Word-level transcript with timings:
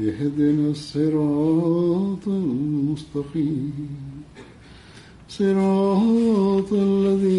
اهدنا 0.00 0.70
الصراط 0.70 2.28
المستقيم. 2.28 3.88
صراط 5.28 6.72
الذين 6.72 7.37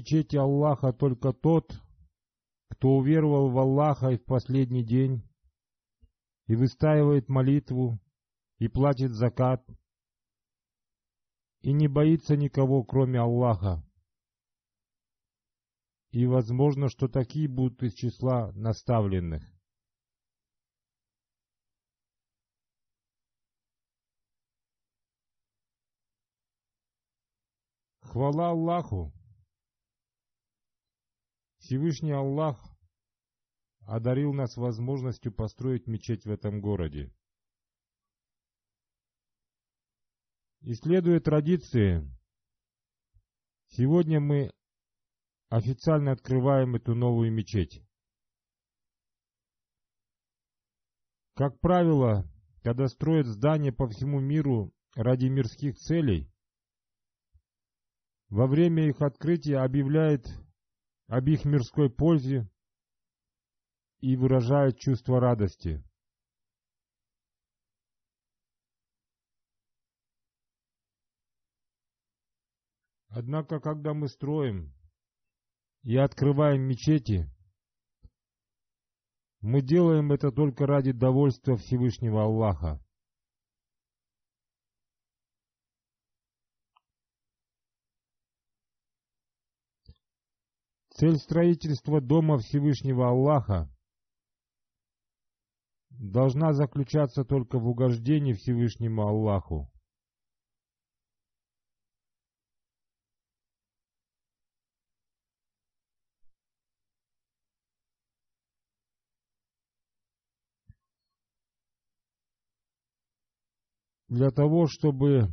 мечети 0.00 0.36
Аллаха 0.36 0.92
только 0.94 1.32
тот, 1.32 1.78
кто 2.70 2.96
уверовал 2.96 3.50
в 3.50 3.58
Аллаха 3.58 4.10
и 4.10 4.16
в 4.16 4.24
последний 4.24 4.82
день, 4.82 5.22
и 6.46 6.56
выстаивает 6.56 7.28
молитву, 7.28 8.00
и 8.58 8.68
платит 8.68 9.12
закат, 9.12 9.62
и 11.60 11.72
не 11.72 11.86
боится 11.86 12.36
никого, 12.36 12.82
кроме 12.82 13.20
Аллаха. 13.20 13.84
И 16.12 16.26
возможно, 16.26 16.88
что 16.88 17.06
такие 17.06 17.46
будут 17.46 17.82
из 17.82 17.92
числа 17.92 18.52
наставленных. 18.52 19.42
Хвала 28.00 28.48
Аллаху! 28.48 29.12
Всевышний 31.70 32.10
Аллах 32.10 32.60
одарил 33.82 34.32
нас 34.32 34.56
возможностью 34.56 35.32
построить 35.32 35.86
мечеть 35.86 36.24
в 36.24 36.30
этом 36.32 36.60
городе. 36.60 37.14
Исследуя 40.62 41.20
традиции, 41.20 42.02
сегодня 43.68 44.18
мы 44.18 44.50
официально 45.48 46.10
открываем 46.10 46.74
эту 46.74 46.96
новую 46.96 47.30
мечеть. 47.30 47.86
Как 51.34 51.60
правило, 51.60 52.28
когда 52.64 52.88
строят 52.88 53.28
здания 53.28 53.70
по 53.70 53.88
всему 53.88 54.18
миру 54.18 54.74
ради 54.96 55.26
мирских 55.26 55.76
целей, 55.76 56.34
во 58.28 58.48
время 58.48 58.88
их 58.88 59.00
открытия 59.02 59.58
объявляет 59.58 60.26
об 61.10 61.26
их 61.26 61.44
мирской 61.44 61.90
пользе 61.90 62.48
и 63.98 64.14
выражает 64.14 64.78
чувство 64.78 65.18
радости. 65.18 65.84
Однако, 73.08 73.58
когда 73.58 73.92
мы 73.92 74.06
строим 74.06 74.72
и 75.82 75.96
открываем 75.96 76.62
мечети, 76.62 77.28
мы 79.40 79.62
делаем 79.62 80.12
это 80.12 80.30
только 80.30 80.64
ради 80.64 80.92
довольства 80.92 81.56
Всевышнего 81.56 82.22
Аллаха. 82.22 82.80
Цель 91.00 91.16
строительства 91.16 92.02
Дома 92.02 92.36
Всевышнего 92.36 93.08
Аллаха 93.08 93.74
должна 95.88 96.52
заключаться 96.52 97.24
только 97.24 97.58
в 97.58 97.66
угождении 97.68 98.34
Всевышнему 98.34 99.08
Аллаху. 99.08 99.72
Для 114.08 114.30
того, 114.30 114.66
чтобы 114.66 115.28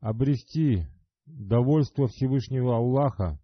обрести 0.00 0.86
довольство 1.26 2.08
Всевышнего 2.08 2.78
Аллаха, 2.78 3.41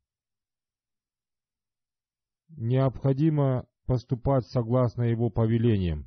необходимо 2.48 3.66
поступать 3.86 4.46
согласно 4.46 5.02
его 5.02 5.30
повелениям. 5.30 6.06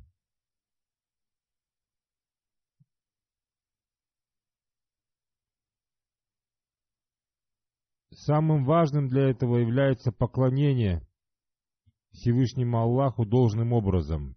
Самым 8.10 8.64
важным 8.64 9.08
для 9.08 9.30
этого 9.30 9.56
является 9.56 10.12
поклонение 10.12 11.04
Всевышнему 12.12 12.78
Аллаху 12.78 13.24
должным 13.24 13.72
образом. 13.72 14.36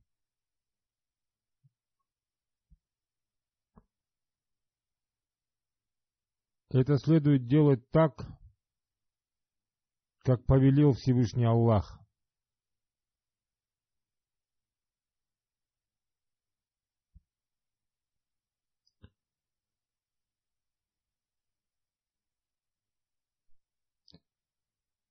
Это 6.71 6.97
следует 6.97 7.47
делать 7.47 7.89
так, 7.91 8.25
как 10.25 10.43
повелел 10.43 10.93
Всевышний 10.93 11.45
Аллах. 11.45 11.99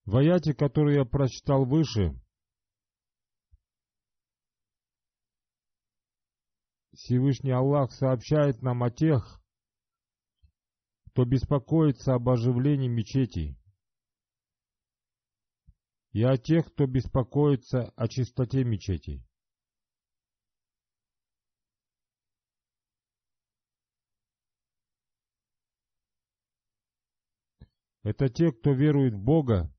В 0.04 0.16
аяте, 0.16 0.52
который 0.52 0.96
я 0.96 1.04
прочитал 1.04 1.64
выше, 1.64 2.20
Всевышний 6.92 7.52
Аллах 7.52 7.92
сообщает 7.92 8.62
нам 8.62 8.82
о 8.82 8.90
тех, 8.90 9.40
кто 11.06 11.24
беспокоится 11.24 12.14
об 12.14 12.28
оживлении 12.28 12.88
мечетей, 12.88 13.56
и 16.14 16.22
о 16.22 16.38
тех, 16.38 16.72
кто 16.72 16.86
беспокоится 16.86 17.92
о 17.96 18.06
чистоте 18.06 18.62
мечетей. 18.62 19.26
Это 28.04 28.28
те, 28.28 28.52
кто 28.52 28.72
верует 28.72 29.14
в 29.14 29.18
Бога 29.18 29.74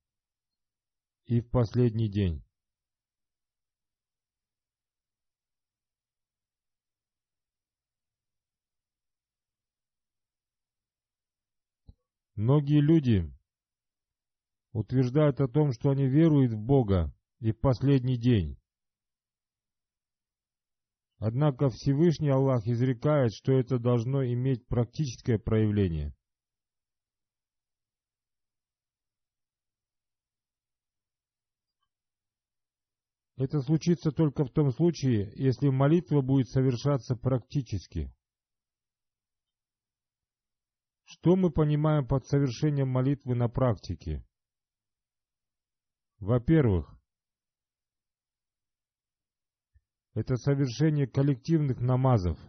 и 1.25 1.39
в 1.39 1.49
последний 1.49 2.09
день. 2.09 2.43
Многие 12.35 12.81
люди 12.81 13.34
утверждают 14.75 15.39
о 15.39 15.47
том, 15.47 15.71
что 15.71 15.89
они 15.89 16.05
веруют 16.05 16.51
в 16.51 16.59
Бога 16.59 17.13
и 17.39 17.53
в 17.53 17.59
последний 17.59 18.17
день. 18.17 18.59
Однако 21.17 21.69
Всевышний 21.69 22.29
Аллах 22.29 22.67
изрекает, 22.67 23.31
что 23.33 23.53
это 23.53 23.79
должно 23.79 24.25
иметь 24.25 24.67
практическое 24.67 25.39
проявление. 25.39 26.13
Это 33.37 33.61
случится 33.61 34.11
только 34.11 34.43
в 34.43 34.51
том 34.51 34.71
случае, 34.71 35.31
если 35.35 35.69
молитва 35.69 36.21
будет 36.21 36.49
совершаться 36.49 37.15
практически. 37.15 38.13
Что 41.05 41.37
мы 41.37 41.49
понимаем 41.49 42.05
под 42.05 42.25
совершением 42.25 42.89
молитвы 42.89 43.35
на 43.35 43.47
практике? 43.47 44.24
Во-первых, 46.19 46.89
это 50.13 50.37
совершение 50.37 51.07
коллективных 51.07 51.79
намазов. 51.79 52.39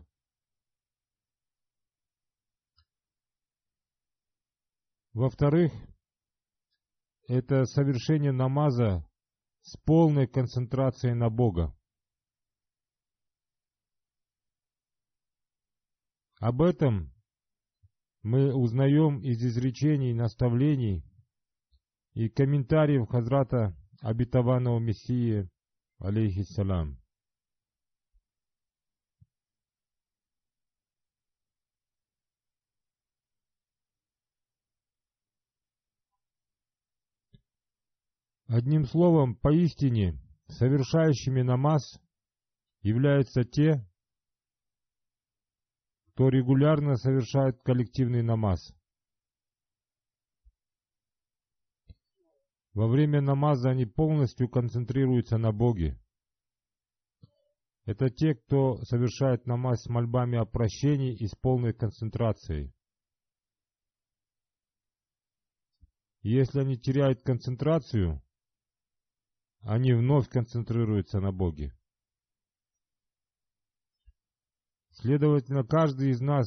Во-вторых, 5.12 5.72
это 7.26 7.64
совершение 7.64 8.32
намаза 8.32 9.04
с 9.62 9.76
полной 9.78 10.28
концентрацией 10.28 11.14
на 11.14 11.28
Бога. 11.28 11.76
Об 16.38 16.62
этом 16.62 17.12
мы 18.22 18.54
узнаем 18.54 19.20
из 19.22 19.42
изречений, 19.42 20.12
наставлений 20.12 21.02
и 22.16 22.30
комментариев 22.30 23.08
Хазрата 23.08 23.76
обетованного 24.00 24.78
Мессии, 24.78 25.50
алейхиссалам. 25.98 26.98
Одним 38.48 38.86
словом, 38.86 39.36
поистине, 39.36 40.18
совершающими 40.48 41.42
намаз 41.42 42.00
являются 42.80 43.44
те, 43.44 43.86
кто 46.12 46.30
регулярно 46.30 46.96
совершает 46.96 47.60
коллективный 47.62 48.22
намаз. 48.22 48.75
Во 52.76 52.88
время 52.88 53.22
намаза 53.22 53.70
они 53.70 53.86
полностью 53.86 54.50
концентрируются 54.50 55.38
на 55.38 55.50
Боге. 55.50 55.98
Это 57.86 58.10
те, 58.10 58.34
кто 58.34 58.76
совершает 58.82 59.46
намаз 59.46 59.84
с 59.84 59.88
мольбами 59.88 60.36
о 60.36 60.44
прощении 60.44 61.16
и 61.16 61.26
с 61.26 61.34
полной 61.34 61.72
концентрацией. 61.72 62.74
Если 66.20 66.60
они 66.60 66.76
теряют 66.76 67.22
концентрацию, 67.22 68.22
они 69.60 69.94
вновь 69.94 70.28
концентрируются 70.28 71.18
на 71.18 71.32
Боге. 71.32 71.72
Следовательно, 74.90 75.64
каждый 75.64 76.10
из 76.10 76.20
нас 76.20 76.46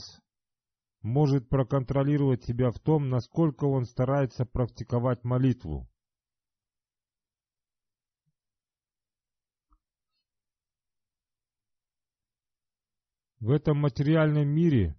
может 1.02 1.50
проконтролировать 1.50 2.44
себя 2.44 2.70
в 2.70 2.78
том, 2.78 3.10
насколько 3.10 3.66
он 3.66 3.86
старается 3.86 4.46
практиковать 4.46 5.24
молитву. 5.24 5.89
В 13.40 13.52
этом 13.52 13.78
материальном 13.78 14.50
мире 14.50 14.98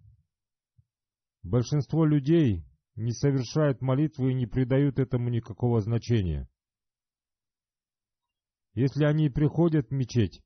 большинство 1.43 2.07
людей 2.07 2.65
не 2.95 3.13
совершают 3.13 3.83
молитвы 3.83 4.33
и 4.33 4.35
не 4.35 4.47
придают 4.47 4.99
этому 4.99 5.29
никакого 5.29 5.81
значения. 5.81 6.49
Если 8.73 9.05
они 9.05 9.29
приходят 9.29 9.89
в 9.89 9.93
мечеть, 9.93 10.43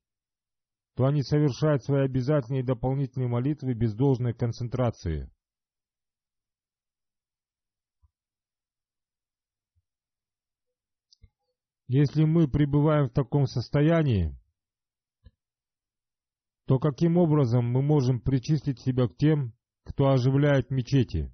то 0.95 1.05
они 1.05 1.23
совершают 1.23 1.83
свои 1.83 2.03
обязательные 2.03 2.63
дополнительные 2.65 3.29
молитвы 3.29 3.73
без 3.73 3.93
должной 3.93 4.33
концентрации. 4.33 5.31
Если 11.87 12.25
мы 12.25 12.49
пребываем 12.49 13.07
в 13.09 13.13
таком 13.13 13.45
состоянии, 13.45 14.37
то 16.65 16.79
каким 16.79 17.17
образом 17.17 17.65
мы 17.65 17.81
можем 17.81 18.19
причислить 18.19 18.79
себя 18.79 19.07
к 19.07 19.15
тем, 19.15 19.53
кто 19.83 20.09
оживляет 20.09 20.71
мечети? 20.71 21.31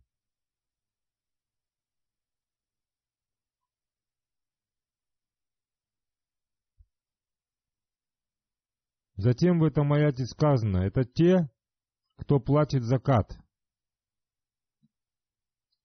Затем 9.16 9.60
в 9.60 9.64
этом 9.64 9.94
аяте 9.94 10.26
сказано, 10.26 10.78
это 10.78 11.04
те, 11.04 11.48
кто 12.18 12.40
платит 12.40 12.84
закат. 12.84 13.38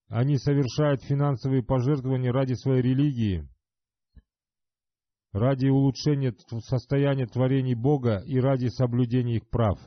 Они 0.09 0.39
совершают 0.39 1.03
финансовые 1.03 1.63
пожертвования 1.63 2.33
ради 2.33 2.55
своей 2.55 2.81
религии, 2.81 3.47
ради 5.37 5.67
улучшения 5.69 6.35
состояния 6.61 7.27
творений 7.27 7.75
Бога 7.75 8.23
и 8.27 8.41
ради 8.41 8.69
соблюдения 8.69 9.37
их 9.37 9.49
прав. 9.49 9.79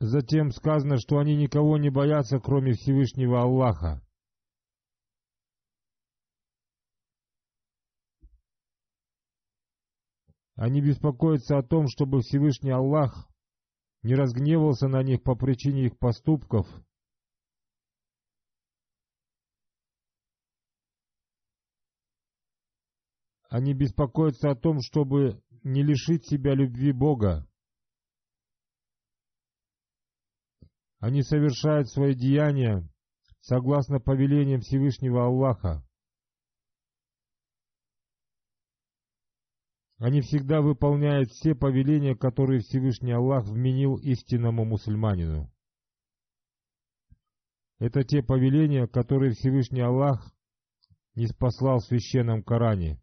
Затем 0.00 0.52
сказано, 0.52 0.98
что 0.98 1.18
они 1.18 1.36
никого 1.36 1.76
не 1.78 1.90
боятся, 1.90 2.38
кроме 2.38 2.72
Всевышнего 2.72 3.40
Аллаха. 3.40 4.00
Они 10.54 10.80
беспокоятся 10.80 11.58
о 11.58 11.62
том, 11.62 11.88
чтобы 11.88 12.20
Всевышний 12.20 12.70
Аллах 12.70 13.28
не 14.02 14.14
разгневался 14.14 14.86
на 14.86 15.02
них 15.02 15.22
по 15.22 15.34
причине 15.34 15.86
их 15.86 15.98
поступков. 15.98 16.68
Они 23.48 23.72
беспокоятся 23.72 24.50
о 24.50 24.56
том, 24.56 24.80
чтобы 24.82 25.42
не 25.64 25.82
лишить 25.82 26.26
себя 26.26 26.54
любви 26.54 26.92
Бога. 26.92 27.48
Они 30.98 31.22
совершают 31.22 31.88
свои 31.88 32.14
деяния 32.14 32.86
согласно 33.40 34.00
повелениям 34.00 34.60
Всевышнего 34.60 35.24
Аллаха. 35.24 35.82
Они 39.96 40.20
всегда 40.20 40.60
выполняют 40.60 41.30
все 41.30 41.54
повеления, 41.54 42.14
которые 42.14 42.60
Всевышний 42.60 43.12
Аллах 43.12 43.46
вменил 43.46 43.96
истинному 43.96 44.64
мусульманину. 44.64 45.50
Это 47.78 48.04
те 48.04 48.22
повеления, 48.22 48.86
которые 48.86 49.32
Всевышний 49.32 49.80
Аллах 49.80 50.32
не 51.14 51.26
спаслал 51.26 51.78
в 51.78 51.84
священном 51.84 52.42
Коране. 52.42 53.00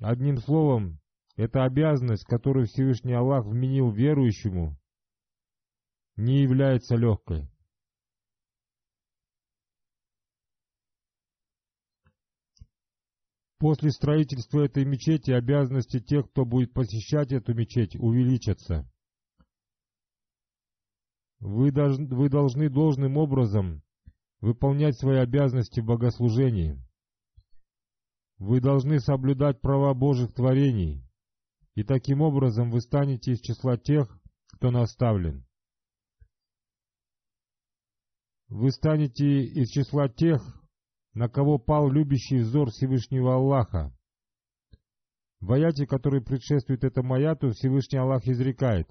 Одним 0.00 0.38
словом, 0.38 1.00
эта 1.36 1.64
обязанность, 1.64 2.24
которую 2.24 2.66
Всевышний 2.66 3.14
Аллах 3.14 3.44
вменил 3.46 3.90
верующему, 3.90 4.76
не 6.16 6.42
является 6.42 6.96
легкой. 6.96 7.50
После 13.58 13.90
строительства 13.90 14.60
этой 14.60 14.84
мечети 14.84 15.32
обязанности 15.32 15.98
тех, 15.98 16.30
кто 16.30 16.44
будет 16.44 16.72
посещать 16.72 17.32
эту 17.32 17.54
мечеть, 17.54 17.96
увеличатся. 17.96 18.88
Вы 21.40 21.72
должны, 21.72 22.06
вы 22.06 22.28
должны 22.28 22.68
должным 22.68 23.16
образом 23.16 23.82
выполнять 24.40 24.96
свои 24.96 25.18
обязанности 25.18 25.80
в 25.80 25.86
богослужении. 25.86 26.80
Вы 28.38 28.60
должны 28.60 29.00
соблюдать 29.00 29.60
права 29.60 29.94
Божьих 29.94 30.32
творений, 30.32 31.04
и 31.74 31.82
таким 31.82 32.20
образом 32.20 32.70
вы 32.70 32.80
станете 32.80 33.32
из 33.32 33.40
числа 33.40 33.76
тех, 33.76 34.08
кто 34.52 34.70
наставлен. 34.70 35.44
Вы 38.48 38.70
станете 38.70 39.42
из 39.42 39.68
числа 39.70 40.08
тех, 40.08 40.40
на 41.14 41.28
кого 41.28 41.58
пал 41.58 41.90
любящий 41.90 42.38
взор 42.38 42.70
Всевышнего 42.70 43.34
Аллаха. 43.34 43.92
В 45.40 45.52
аяте, 45.52 45.86
который 45.86 46.22
предшествует 46.22 46.84
этому 46.84 47.14
аяту, 47.14 47.50
Всевышний 47.50 47.98
Аллах 47.98 48.26
изрекает. 48.26 48.88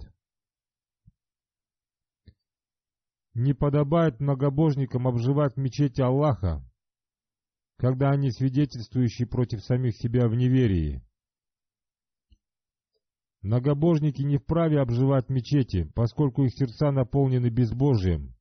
Не 3.34 3.54
подобает 3.54 4.20
многобожникам 4.20 5.08
обживать 5.08 5.56
мечети 5.58 6.02
Аллаха, 6.02 6.67
когда 7.78 8.10
они 8.12 8.32
свидетельствующие 8.32 9.28
против 9.28 9.64
самих 9.64 9.96
себя 9.96 10.28
в 10.28 10.36
неверии. 10.36 11.04
Многобожники 13.42 14.24
не 14.24 14.38
вправе 14.38 14.82
обживать 14.82 15.30
мечети, 15.30 15.90
поскольку 15.94 16.44
их 16.44 16.54
сердца 16.54 16.92
наполнены 16.92 17.50
безбожием. 17.50 18.36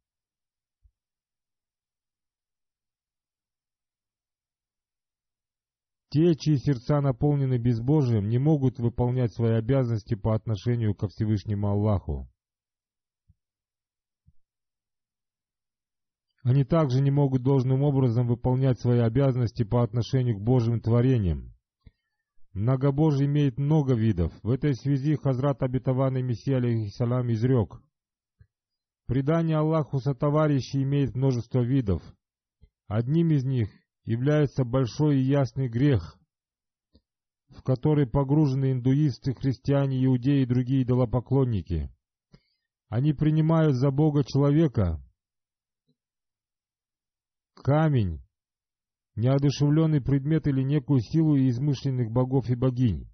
Те, 6.09 6.35
чьи 6.35 6.57
сердца 6.57 7.03
наполнены 7.03 7.59
безбожием, 7.59 8.29
не 8.29 8.39
могут 8.39 8.79
выполнять 8.79 9.35
свои 9.35 9.53
обязанности 9.53 10.15
по 10.15 10.35
отношению 10.35 10.95
ко 10.95 11.09
Всевышнему 11.09 11.69
Аллаху. 11.69 12.27
Они 16.47 16.63
также 16.63 17.01
не 17.01 17.11
могут 17.11 17.43
должным 17.43 17.83
образом 17.83 18.29
выполнять 18.29 18.79
свои 18.79 19.01
обязанности 19.01 19.65
по 19.65 19.83
отношению 19.83 20.37
к 20.37 20.41
Божьим 20.41 20.81
творениям. 20.81 21.53
Многобожие 22.53 23.27
имеет 23.27 23.59
много 23.59 23.95
видов. 23.95 24.33
В 24.45 24.51
этой 24.51 24.77
связи 24.77 25.17
Хазрат 25.17 25.65
Абитаванный 25.65 26.23
Мессия 26.23 26.59
алейхиссалам 26.59 27.33
изрек. 27.33 27.83
Предание 29.09 29.57
Аллаху 29.57 29.99
сотоварищей 29.99 30.85
имеет 30.85 31.17
множество 31.17 31.63
видов. 31.63 32.01
Одним 32.87 33.33
из 33.33 33.45
них 33.45 33.69
является 34.05 34.65
большой 34.65 35.19
и 35.19 35.25
ясный 35.25 35.69
грех, 35.69 36.17
в 37.49 37.65
который 37.65 38.07
погружены 38.07 38.71
индуисты, 38.71 39.35
христиане, 39.35 40.05
иудеи 40.05 40.43
и 40.43 40.47
другие 40.47 40.85
идолопоклонники. 40.85 41.91
Они 42.89 43.13
принимают 43.13 43.75
за 43.75 43.91
Бога 43.91 44.23
человека, 44.23 45.03
камень, 47.67 48.23
неодушевленный 49.17 50.01
предмет 50.01 50.47
или 50.47 50.63
некую 50.63 51.01
силу 51.01 51.37
измышленных 51.37 52.13
богов 52.13 52.49
и 52.49 52.55
богинь. 52.55 53.11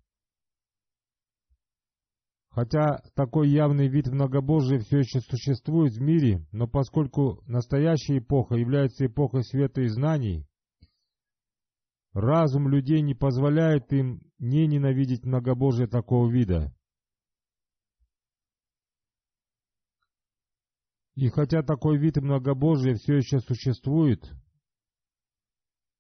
Хотя 2.51 3.01
такой 3.15 3.49
явный 3.49 3.89
вид 3.89 4.09
многобожия 4.09 4.79
все 4.81 4.99
еще 4.99 5.21
существует 5.21 5.95
в 5.95 6.03
мире, 6.03 6.47
но 6.53 6.69
поскольку 6.69 7.43
настоящая 7.47 8.19
эпоха 8.19 8.57
является 8.57 9.07
эпохой 9.07 9.43
света 9.43 9.81
и 9.81 9.89
знаний, 9.89 10.47
Разум 12.13 12.69
людей 12.69 13.01
не 13.01 13.15
позволяет 13.15 13.91
им 13.95 14.21
не 14.39 14.67
ненавидеть 14.67 15.25
многобожие 15.25 15.89
такого 15.89 16.31
вида. 16.31 16.71
И 21.15 21.29
хотя 21.31 21.63
такой 21.63 21.97
вид 21.97 22.19
многобожия 22.19 22.97
все 22.97 23.15
еще 23.17 23.39
существует, 23.39 24.31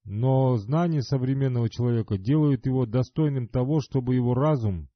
но 0.04 0.56
знания 0.56 1.02
современного 1.02 1.70
человека 1.70 2.18
делают 2.18 2.66
его 2.66 2.86
достойным 2.86 3.48
того, 3.48 3.80
чтобы 3.80 4.14
его 4.14 4.34
разум 4.34 4.88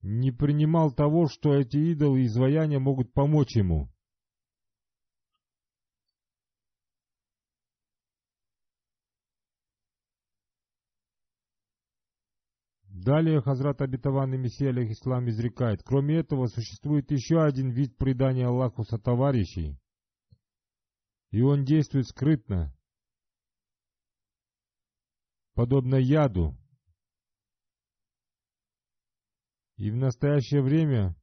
не 0.00 0.32
принимал 0.32 0.92
того, 0.92 1.28
что 1.28 1.54
эти 1.54 1.76
идолы 1.76 2.22
и 2.22 2.26
изваяния 2.26 2.80
могут 2.80 3.12
помочь 3.12 3.54
ему. 3.54 3.88
Далее 12.88 13.40
Хазрат 13.40 13.82
Абитаван 13.82 14.32
и 14.34 14.38
Мессия 14.38 14.68
Алейхислам 14.68 15.28
изрекает, 15.28 15.82
кроме 15.82 16.18
этого 16.18 16.46
существует 16.46 17.10
еще 17.10 17.42
один 17.42 17.70
вид 17.70 17.96
предания 17.96 18.46
Аллаху 18.46 18.84
сотоварищей, 18.84 19.76
и 21.32 21.40
он 21.40 21.64
действует 21.64 22.06
скрытно, 22.06 22.72
подобно 25.54 25.96
яду. 25.96 26.56
И 29.76 29.90
в 29.90 29.96
настоящее 29.96 30.62
время 30.62 31.16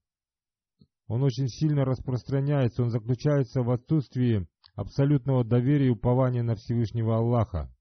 он 1.07 1.23
очень 1.23 1.47
сильно 1.47 1.85
распространяется, 1.85 2.83
он 2.83 2.89
заключается 2.89 3.61
в 3.61 3.71
отсутствии 3.71 4.47
абсолютного 4.75 5.43
доверия 5.43 5.87
и 5.87 5.91
упования 5.91 6.43
на 6.43 6.55
Всевышнего 6.55 7.17
Аллаха. 7.17 7.73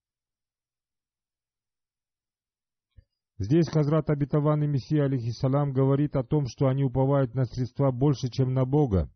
Здесь 3.39 3.69
Хазрат 3.69 4.11
Абитаван 4.11 4.65
и 4.65 4.67
Мессия, 4.67 5.05
алейхиссалам, 5.05 5.73
говорит 5.73 6.17
о 6.17 6.25
том, 6.25 6.47
что 6.49 6.67
они 6.67 6.83
уповают 6.83 7.35
на 7.35 7.45
средства 7.45 7.93
больше, 7.93 8.31
чем 8.31 8.53
на 8.53 8.65
Бога. 8.65 9.11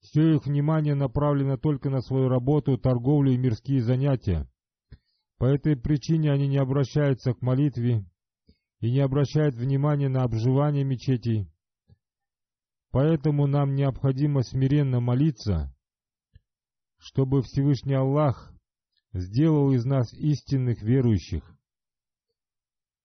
Все 0.00 0.34
их 0.34 0.46
внимание 0.46 0.94
направлено 0.94 1.56
только 1.56 1.88
на 1.90 2.00
свою 2.00 2.28
работу, 2.28 2.76
торговлю 2.78 3.32
и 3.32 3.36
мирские 3.36 3.80
занятия. 3.80 4.48
По 5.38 5.44
этой 5.44 5.76
причине 5.76 6.32
они 6.32 6.48
не 6.48 6.58
обращаются 6.58 7.32
к 7.32 7.42
молитве 7.42 8.04
и 8.80 8.90
не 8.90 8.98
обращают 9.00 9.54
внимания 9.54 10.08
на 10.08 10.24
обживание 10.24 10.84
мечетей. 10.84 11.48
Поэтому 12.90 13.46
нам 13.46 13.74
необходимо 13.74 14.42
смиренно 14.42 15.00
молиться, 15.00 15.72
чтобы 16.96 17.42
Всевышний 17.42 17.94
Аллах 17.94 18.52
сделал 19.12 19.72
из 19.72 19.84
нас 19.84 20.12
истинных 20.14 20.82
верующих. 20.82 21.44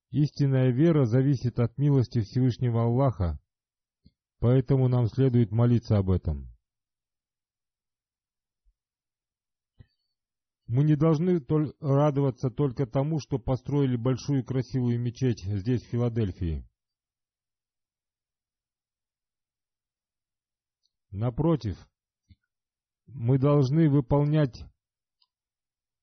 Истинная 0.09 0.69
вера 0.71 1.05
зависит 1.05 1.59
от 1.59 1.77
милости 1.77 2.21
Всевышнего 2.21 2.83
Аллаха, 2.83 3.39
поэтому 4.39 4.87
нам 4.87 5.07
следует 5.07 5.51
молиться 5.51 5.97
об 5.97 6.09
этом. 6.09 6.52
Мы 10.73 10.85
не 10.85 10.95
должны 10.95 11.39
радоваться 11.81 12.49
только 12.49 12.87
тому, 12.87 13.19
что 13.19 13.37
построили 13.37 13.95
большую 13.95 14.43
красивую 14.43 14.99
мечеть 14.99 15.43
здесь, 15.43 15.83
в 15.83 15.89
Филадельфии. 15.89 16.67
Напротив, 21.11 21.77
мы 23.05 23.37
должны 23.37 23.87
выполнять 23.87 24.65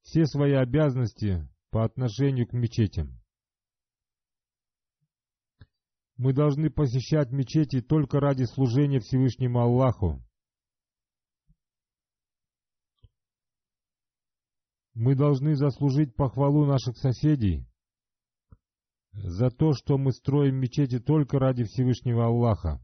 все 0.03 0.25
свои 0.27 0.53
обязанности 0.53 1.49
по 1.71 1.85
отношению 1.85 2.47
к 2.47 2.53
мечетям. 2.53 3.21
Мы 6.17 6.33
должны 6.33 6.71
посещать 6.71 7.33
мечети 7.33 7.81
только 7.81 8.21
ради 8.21 8.45
служения 8.45 9.01
Всевышнему 9.01 9.59
Аллаху. 9.59 10.23
Мы 15.03 15.15
должны 15.15 15.57
заслужить 15.57 16.15
похвалу 16.15 16.67
наших 16.67 16.99
соседей 16.99 17.67
за 19.13 19.51
то, 19.51 19.73
что 19.73 19.97
мы 19.97 20.13
строим 20.13 20.57
мечети 20.57 20.99
только 20.99 21.39
ради 21.39 21.65
Всевышнего 21.65 22.27
Аллаха. 22.27 22.83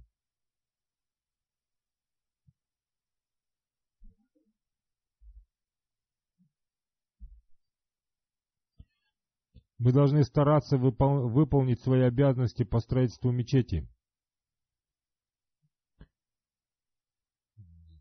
Мы 9.77 9.93
должны 9.93 10.25
стараться 10.25 10.79
выпол 10.79 11.29
выполнить 11.29 11.83
свои 11.83 12.01
обязанности 12.01 12.65
по 12.65 12.81
строительству 12.81 13.31
мечети. 13.31 13.87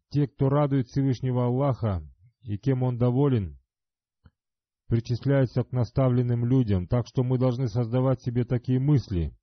Те, 0.08 0.30
кто 0.30 0.48
радует 0.48 0.88
Всевышнего 0.88 1.48
Аллаха 1.48 2.02
и 2.44 2.58
кем 2.58 2.84
Он 2.84 2.98
доволен, 2.98 3.60
причисляются 4.88 5.64
к 5.64 5.72
наставленным 5.72 6.46
людям, 6.46 6.88
так 6.88 7.08
что 7.08 7.24
мы 7.24 7.38
должны 7.38 7.68
создавать 7.68 8.22
себе 8.22 8.46
такие 8.46 8.80
мысли. 8.80 9.36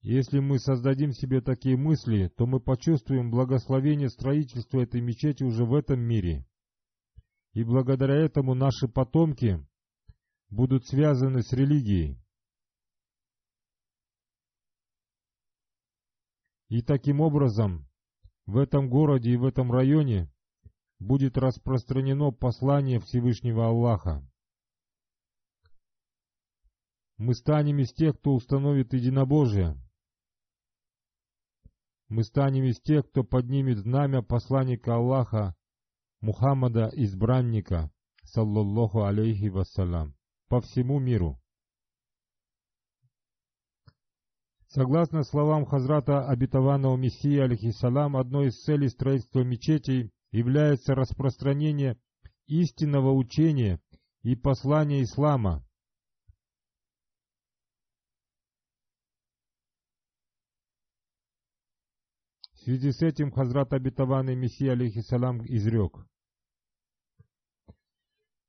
Если 0.00 0.38
мы 0.38 0.58
создадим 0.58 1.12
себе 1.12 1.40
такие 1.40 1.76
мысли, 1.76 2.28
то 2.36 2.46
мы 2.46 2.60
почувствуем 2.60 3.30
благословение 3.30 4.08
строительства 4.08 4.80
этой 4.80 5.00
мечети 5.00 5.42
уже 5.42 5.64
в 5.64 5.74
этом 5.74 6.00
мире. 6.00 6.46
И 7.54 7.64
благодаря 7.64 8.14
этому 8.14 8.54
наши 8.54 8.86
потомки 8.86 9.66
будут 10.48 10.86
связаны 10.86 11.42
с 11.42 11.52
религией. 11.52 12.20
И 16.68 16.82
таким 16.82 17.20
образом 17.20 17.88
в 18.44 18.58
этом 18.58 18.88
городе 18.88 19.30
и 19.30 19.36
в 19.36 19.44
этом 19.44 19.72
районе 19.72 20.30
будет 20.98 21.36
распространено 21.36 22.30
послание 22.30 23.00
Всевышнего 23.00 23.66
Аллаха. 23.66 24.26
Мы 27.18 27.34
станем 27.34 27.78
из 27.78 27.92
тех, 27.92 28.18
кто 28.18 28.34
установит 28.34 28.92
единобожие. 28.92 29.76
Мы 32.08 32.24
станем 32.24 32.64
из 32.64 32.80
тех, 32.80 33.08
кто 33.08 33.24
поднимет 33.24 33.78
знамя 33.78 34.22
посланника 34.22 34.94
Аллаха, 34.94 35.56
Мухаммада, 36.20 36.90
избранника, 36.92 37.90
саллаллаху 38.22 39.04
алейхи 39.04 39.48
вассалям, 39.48 40.14
по 40.48 40.60
всему 40.60 40.98
миру. 40.98 41.40
Согласно 44.68 45.22
словам 45.24 45.64
Хазрата 45.64 46.26
Обетованного 46.26 46.96
Мессии, 46.96 47.38
алейхиссалам, 47.38 48.16
одной 48.16 48.48
из 48.48 48.62
целей 48.62 48.88
строительства 48.88 49.42
мечетей 49.42 50.12
является 50.30 50.94
распространение 50.94 51.98
истинного 52.46 53.12
учения 53.12 53.80
и 54.22 54.34
послания 54.34 55.02
ислама. 55.02 55.64
В 62.52 62.58
связи 62.58 62.90
с 62.90 63.00
этим 63.02 63.30
Хазрат 63.30 63.72
Обетованный 63.72 64.34
Мессия, 64.34 64.72
алейхиссалам, 64.72 65.44
изрек. 65.46 66.04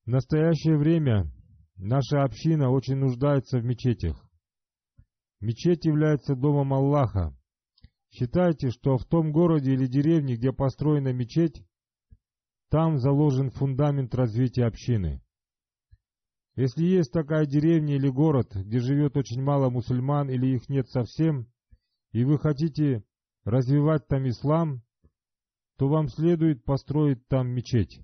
В 0.05 0.09
настоящее 0.09 0.77
время 0.77 1.29
наша 1.75 2.23
община 2.23 2.71
очень 2.71 2.95
нуждается 2.95 3.59
в 3.59 3.63
мечетях. 3.63 4.27
Мечеть 5.39 5.85
является 5.85 6.33
домом 6.33 6.73
Аллаха. 6.73 7.36
Считайте, 8.09 8.69
что 8.69 8.97
в 8.97 9.05
том 9.05 9.31
городе 9.31 9.73
или 9.73 9.85
деревне, 9.85 10.35
где 10.35 10.51
построена 10.51 11.13
мечеть, 11.13 11.63
там 12.69 12.97
заложен 12.97 13.49
фундамент 13.49 14.13
развития 14.15 14.65
общины. 14.65 15.21
Если 16.55 16.83
есть 16.83 17.11
такая 17.11 17.45
деревня 17.45 17.95
или 17.95 18.09
город, 18.09 18.55
где 18.55 18.79
живет 18.79 19.15
очень 19.15 19.41
мало 19.41 19.69
мусульман 19.69 20.29
или 20.29 20.47
их 20.47 20.69
нет 20.69 20.89
совсем, 20.89 21.47
и 22.11 22.23
вы 22.23 22.39
хотите 22.39 23.03
развивать 23.43 24.07
там 24.07 24.27
ислам, 24.27 24.81
то 25.77 25.87
вам 25.87 26.07
следует 26.07 26.63
построить 26.63 27.25
там 27.27 27.49
мечеть. 27.49 28.01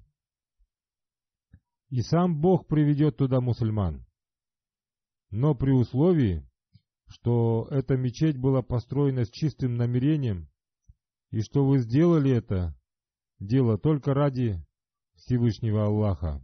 И 1.90 2.02
сам 2.02 2.40
Бог 2.40 2.68
приведет 2.68 3.18
туда 3.18 3.42
мусульман. 3.42 4.06
Но 5.32 5.56
при 5.56 5.72
условии, 5.72 6.48
что 7.14 7.68
эта 7.70 7.96
мечеть 7.96 8.38
была 8.38 8.64
построена 8.64 9.26
с 9.26 9.30
чистым 9.30 9.76
намерением, 9.76 10.50
и 11.32 11.42
что 11.42 11.66
вы 11.66 11.78
сделали 11.78 12.32
это 12.32 12.76
дело 13.40 13.78
только 13.78 14.14
ради 14.14 14.66
Всевышнего 15.16 15.86
Аллаха. 15.86 16.42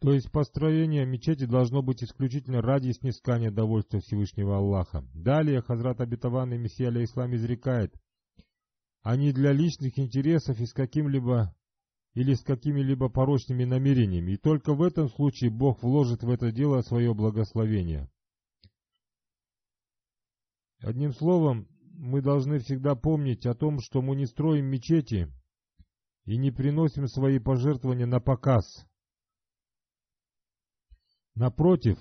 То 0.00 0.12
есть 0.12 0.30
построение 0.30 1.06
мечети 1.06 1.46
должно 1.46 1.82
быть 1.82 2.04
исключительно 2.04 2.60
ради 2.60 2.92
снискания 2.92 3.50
довольства 3.50 4.00
Всевышнего 4.00 4.58
Аллаха. 4.58 5.02
Далее 5.14 5.62
Хазрат 5.62 6.00
Абитаванный 6.00 6.58
Мессия 6.58 6.90
Ислам 7.02 7.34
изрекает, 7.34 7.94
а 9.02 9.16
не 9.16 9.32
для 9.32 9.52
личных 9.52 9.98
интересов 9.98 10.60
и 10.60 10.66
с 10.66 10.72
каким-либо 10.72 11.56
или 12.14 12.34
с 12.34 12.42
какими-либо 12.42 13.08
порочными 13.08 13.64
намерениями, 13.64 14.32
и 14.32 14.36
только 14.36 14.72
в 14.72 14.82
этом 14.82 15.08
случае 15.08 15.50
Бог 15.50 15.82
вложит 15.82 16.22
в 16.22 16.30
это 16.30 16.52
дело 16.52 16.80
свое 16.82 17.12
благословение. 17.12 18.08
Одним 20.80 21.12
словом, 21.12 21.66
мы 21.96 22.22
должны 22.22 22.58
всегда 22.58 22.94
помнить 22.94 23.46
о 23.46 23.54
том, 23.54 23.80
что 23.80 24.00
мы 24.02 24.16
не 24.16 24.26
строим 24.26 24.66
мечети 24.66 25.28
и 26.24 26.36
не 26.36 26.50
приносим 26.50 27.06
свои 27.06 27.38
пожертвования 27.38 28.06
на 28.06 28.20
показ. 28.20 28.64
Напротив, 31.34 31.98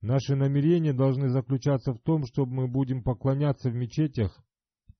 наши 0.00 0.34
намерения 0.34 0.92
должны 0.92 1.28
заключаться 1.28 1.92
в 1.92 2.00
том, 2.00 2.26
чтобы 2.26 2.52
мы 2.52 2.68
будем 2.68 3.02
поклоняться 3.04 3.70
в 3.70 3.74
мечетях 3.74 4.42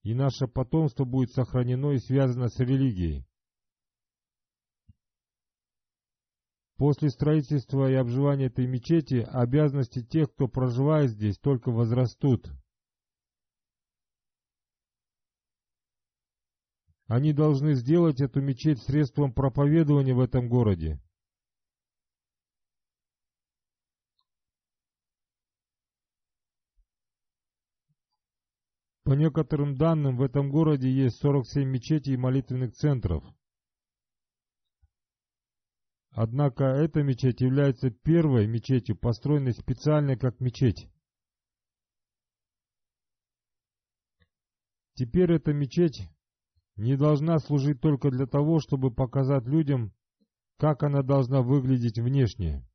и 0.03 0.13
наше 0.13 0.47
потомство 0.47 1.03
будет 1.03 1.31
сохранено 1.31 1.91
и 1.91 1.99
связано 1.99 2.47
с 2.47 2.57
религией. 2.59 3.25
После 6.79 7.09
строительства 7.09 7.91
и 7.91 7.95
обживания 7.95 8.45
этой 8.45 8.65
мечети 8.65 9.27
обязанности 9.29 10.01
тех, 10.01 10.31
кто 10.31 10.47
проживает 10.47 11.11
здесь, 11.11 11.37
только 11.37 11.71
возрастут. 11.71 12.49
Они 17.07 17.33
должны 17.33 17.73
сделать 17.73 18.21
эту 18.21 18.39
мечеть 18.39 18.81
средством 18.81 19.33
проповедования 19.33 20.13
в 20.13 20.21
этом 20.21 20.47
городе. 20.47 21.01
По 29.03 29.11
некоторым 29.15 29.75
данным, 29.75 30.15
в 30.15 30.21
этом 30.21 30.49
городе 30.49 30.89
есть 30.89 31.17
47 31.17 31.67
мечетей 31.67 32.13
и 32.13 32.17
молитвенных 32.17 32.71
центров. 32.71 33.25
Однако 36.11 36.63
эта 36.63 37.03
мечеть 37.03 37.41
является 37.41 37.91
первой 37.91 38.47
мечетью, 38.47 38.97
построенной 38.97 39.53
специально 39.53 40.17
как 40.17 40.39
мечеть. 40.39 40.89
Теперь 44.95 45.31
эта 45.31 45.53
мечеть 45.53 46.09
не 46.75 46.97
должна 46.97 47.39
служить 47.39 47.79
только 47.79 48.09
для 48.09 48.25
того, 48.25 48.59
чтобы 48.59 48.93
показать 48.93 49.45
людям, 49.45 49.93
как 50.57 50.83
она 50.83 51.03
должна 51.03 51.41
выглядеть 51.41 51.99
внешне. 51.99 52.65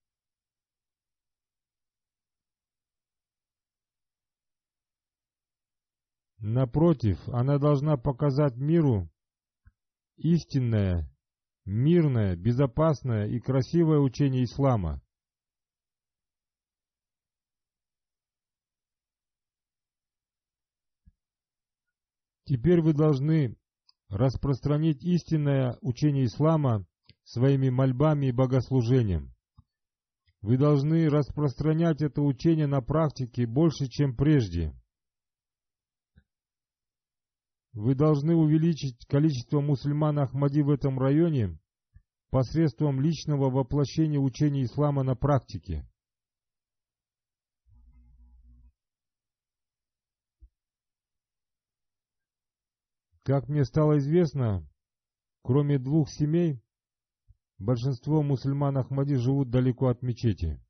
Напротив, 6.39 7.19
она 7.29 7.59
должна 7.59 7.97
показать 7.97 8.57
миру 8.57 9.11
истинное, 10.17 11.11
мирное, 11.65 12.37
безопасное 12.37 13.27
и 13.27 13.41
красивое 13.41 13.99
учение 13.99 14.45
ислама. 14.45 15.01
Теперь 22.45 22.83
вы 22.83 22.93
должны 22.93 23.57
распространить 24.11 25.03
истинное 25.03 25.79
учение 25.81 26.27
ислама 26.27 26.87
своими 27.23 27.71
мольбами 27.71 28.27
и 28.27 28.33
богослужением. 28.33 29.33
Вы 30.43 30.59
должны 30.59 31.09
распространять 31.09 32.03
это 32.03 32.21
учение 32.21 32.67
на 32.67 32.83
практике 32.83 33.47
больше, 33.47 33.89
чем 33.89 34.15
прежде. 34.15 34.75
Вы 37.75 37.97
должны 37.97 38.37
увеличить 38.37 39.05
количество 39.07 39.61
мусульман 39.61 40.21
Ахмади 40.21 40.61
в 40.61 40.71
этом 40.71 40.97
районе 40.97 41.59
посредством 42.31 43.01
личного 43.01 43.51
воплощения 43.51 44.19
учения 44.19 44.63
ислама 44.63 45.03
на 45.03 45.17
практике. 45.17 45.85
Как 53.25 53.49
мне 53.49 53.65
стало 53.65 53.99
известно, 53.99 54.65
кроме 55.43 55.79
двух 55.79 56.11
семей, 56.11 56.63
большинство 57.59 58.23
мусульман 58.23 58.79
Ахмади 58.79 59.17
живут 59.17 59.51
далеко 59.51 59.89
от 59.89 60.01
мечети. 60.03 60.61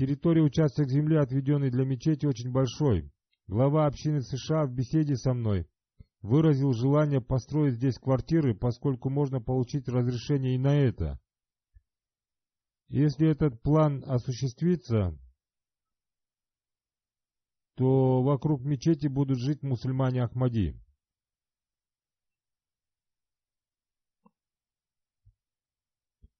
Территория 0.00 0.40
участок 0.40 0.88
земли, 0.88 1.16
отведенный 1.16 1.70
для 1.70 1.84
мечети, 1.84 2.24
очень 2.24 2.50
большой. 2.50 3.12
глава 3.46 3.84
общины 3.84 4.22
США 4.22 4.64
в 4.64 4.72
беседе 4.72 5.14
со 5.14 5.34
мной 5.34 5.68
выразил 6.22 6.72
желание 6.72 7.20
построить 7.20 7.74
здесь 7.74 7.98
квартиры, 7.98 8.54
поскольку 8.54 9.10
можно 9.10 9.42
получить 9.42 9.88
разрешение 9.88 10.54
и 10.54 10.58
на 10.58 10.74
это. 10.74 11.20
Если 12.88 13.28
этот 13.28 13.60
план 13.60 14.02
осуществится, 14.06 15.14
то 17.74 18.22
вокруг 18.22 18.62
мечети 18.62 19.06
будут 19.06 19.38
жить 19.38 19.62
мусульмане 19.62 20.22
Ахмади. 20.22 20.80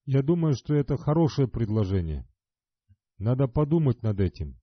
Я 0.06 0.22
думаю, 0.22 0.54
что 0.54 0.72
это 0.72 0.96
хорошее 0.96 1.46
предложение. 1.46 2.26
Надо 3.20 3.48
подумать 3.48 4.02
над 4.02 4.18
этим. 4.18 4.58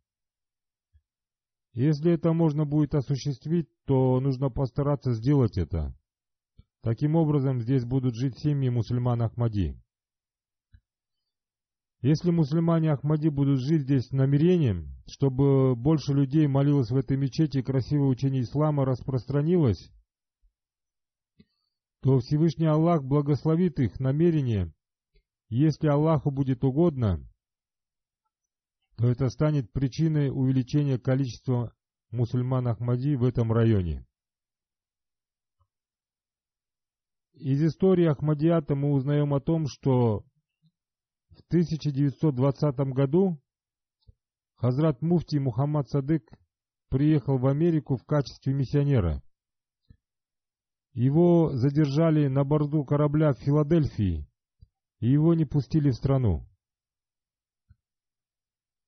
Если 1.74 2.12
это 2.12 2.34
можно 2.34 2.66
будет 2.66 2.96
осуществить, 2.96 3.70
то 3.86 4.20
нужно 4.20 4.50
постараться 4.50 5.14
сделать 5.14 5.60
это. 5.60 5.96
Таким 6.82 7.16
образом, 7.16 7.62
здесь 7.62 7.86
будут 7.86 8.16
жить 8.16 8.40
семьи 8.40 8.70
мусульман 8.70 9.22
Ахмади. 9.22 9.80
Если 12.02 12.32
мусульмане 12.32 12.94
Ахмади 12.94 13.30
будут 13.30 13.60
жить 13.60 13.84
здесь 13.84 14.10
намерением, 14.10 14.88
чтобы 15.08 15.76
больше 15.76 16.14
людей 16.14 16.48
молилось 16.48 16.90
в 16.90 16.98
этой 16.98 17.16
мечети 17.16 17.60
и 17.60 17.64
красивое 17.64 18.08
учение 18.08 18.42
ислама 18.42 18.86
распространилось, 18.86 19.92
то 22.02 22.18
Всевышний 22.18 22.66
Аллах 22.66 23.04
благословит 23.04 23.80
их 23.80 24.00
намерение. 24.00 24.74
Если 25.48 25.88
Аллаху 25.88 26.32
будет 26.32 26.64
угодно, 26.64 27.24
то 28.98 29.08
это 29.08 29.30
станет 29.30 29.72
причиной 29.72 30.30
увеличения 30.30 30.98
количества 30.98 31.74
мусульман 32.10 32.68
Ахмади 32.68 33.16
в 33.16 33.24
этом 33.24 33.54
районе. 33.54 34.06
Из 37.34 37.64
истории 37.64 38.06
Ахмадията 38.06 38.74
мы 38.74 38.94
узнаем 38.94 39.36
о 39.36 39.40
том, 39.40 39.68
что 39.68 40.26
в 41.30 41.42
1920 41.50 42.76
году 42.96 43.40
Хазрат 44.56 45.04
Муфти 45.04 45.38
Мухаммад 45.38 45.88
Садык 45.90 46.28
приехал 46.90 47.38
в 47.38 47.46
Америку 47.46 47.98
в 47.98 48.04
качестве 48.04 48.54
миссионера. 48.54 49.22
Его 50.94 51.52
задержали 51.54 52.26
на 52.26 52.44
борту 52.44 52.84
корабля 52.84 53.34
в 53.34 53.38
Филадельфии, 53.38 54.28
и 55.00 55.08
его 55.08 55.36
не 55.36 55.46
пустили 55.46 55.92
в 55.92 55.96
страну. 55.96 56.47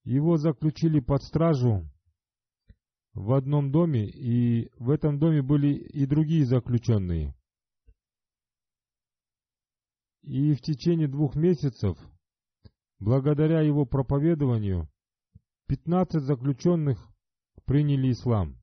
Его 0.03 0.37
заключили 0.37 0.99
под 0.99 1.23
стражу 1.23 1.89
в 3.13 3.33
одном 3.33 3.71
доме, 3.71 4.07
и 4.07 4.71
в 4.77 4.89
этом 4.89 5.19
доме 5.19 5.41
были 5.41 5.73
и 5.73 6.05
другие 6.05 6.45
заключенные. 6.45 7.35
И 10.21 10.53
в 10.53 10.61
течение 10.61 11.07
двух 11.07 11.35
месяцев 11.35 11.97
Благодаря 12.99 13.61
его 13.61 13.85
проповедованию 13.85 14.89
15 15.67 16.21
заключенных 16.21 16.99
приняли 17.65 18.11
ислам. 18.11 18.61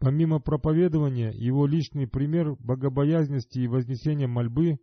Помимо 0.00 0.40
проповедования, 0.40 1.30
его 1.30 1.66
личный 1.66 2.08
пример 2.08 2.56
богобоязненности 2.56 3.60
и 3.60 3.68
вознесения 3.68 4.26
мольбы 4.26 4.80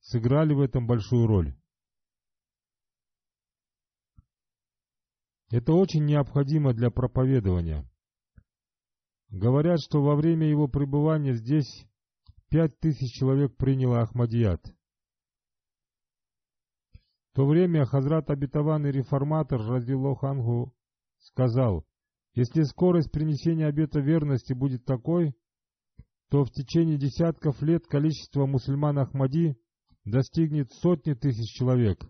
сыграли 0.00 0.52
в 0.52 0.60
этом 0.60 0.86
большую 0.86 1.26
роль. 1.26 1.56
Это 5.50 5.72
очень 5.72 6.04
необходимо 6.04 6.74
для 6.74 6.90
проповедования. 6.90 7.88
Говорят, 9.30 9.80
что 9.80 10.02
во 10.02 10.16
время 10.16 10.48
его 10.48 10.68
пребывания 10.68 11.34
здесь 11.34 11.86
Пять 12.48 12.78
тысяч 12.78 13.12
человек 13.12 13.56
приняло 13.56 14.02
Ахмадият. 14.02 14.62
В 17.32 17.34
то 17.34 17.46
время 17.46 17.84
Хазрат 17.84 18.30
обетованный 18.30 18.92
реформатор 18.92 19.60
Разилохангу 19.60 20.72
сказал, 21.18 21.84
если 22.34 22.62
скорость 22.62 23.10
принесения 23.10 23.66
обета 23.66 24.00
верности 24.00 24.52
будет 24.52 24.84
такой, 24.84 25.34
то 26.30 26.44
в 26.44 26.50
течение 26.50 26.98
десятков 26.98 27.60
лет 27.62 27.86
количество 27.86 28.46
мусульман 28.46 29.00
Ахмади 29.00 29.56
достигнет 30.04 30.70
сотни 30.72 31.14
тысяч 31.14 31.52
человек. 31.58 32.08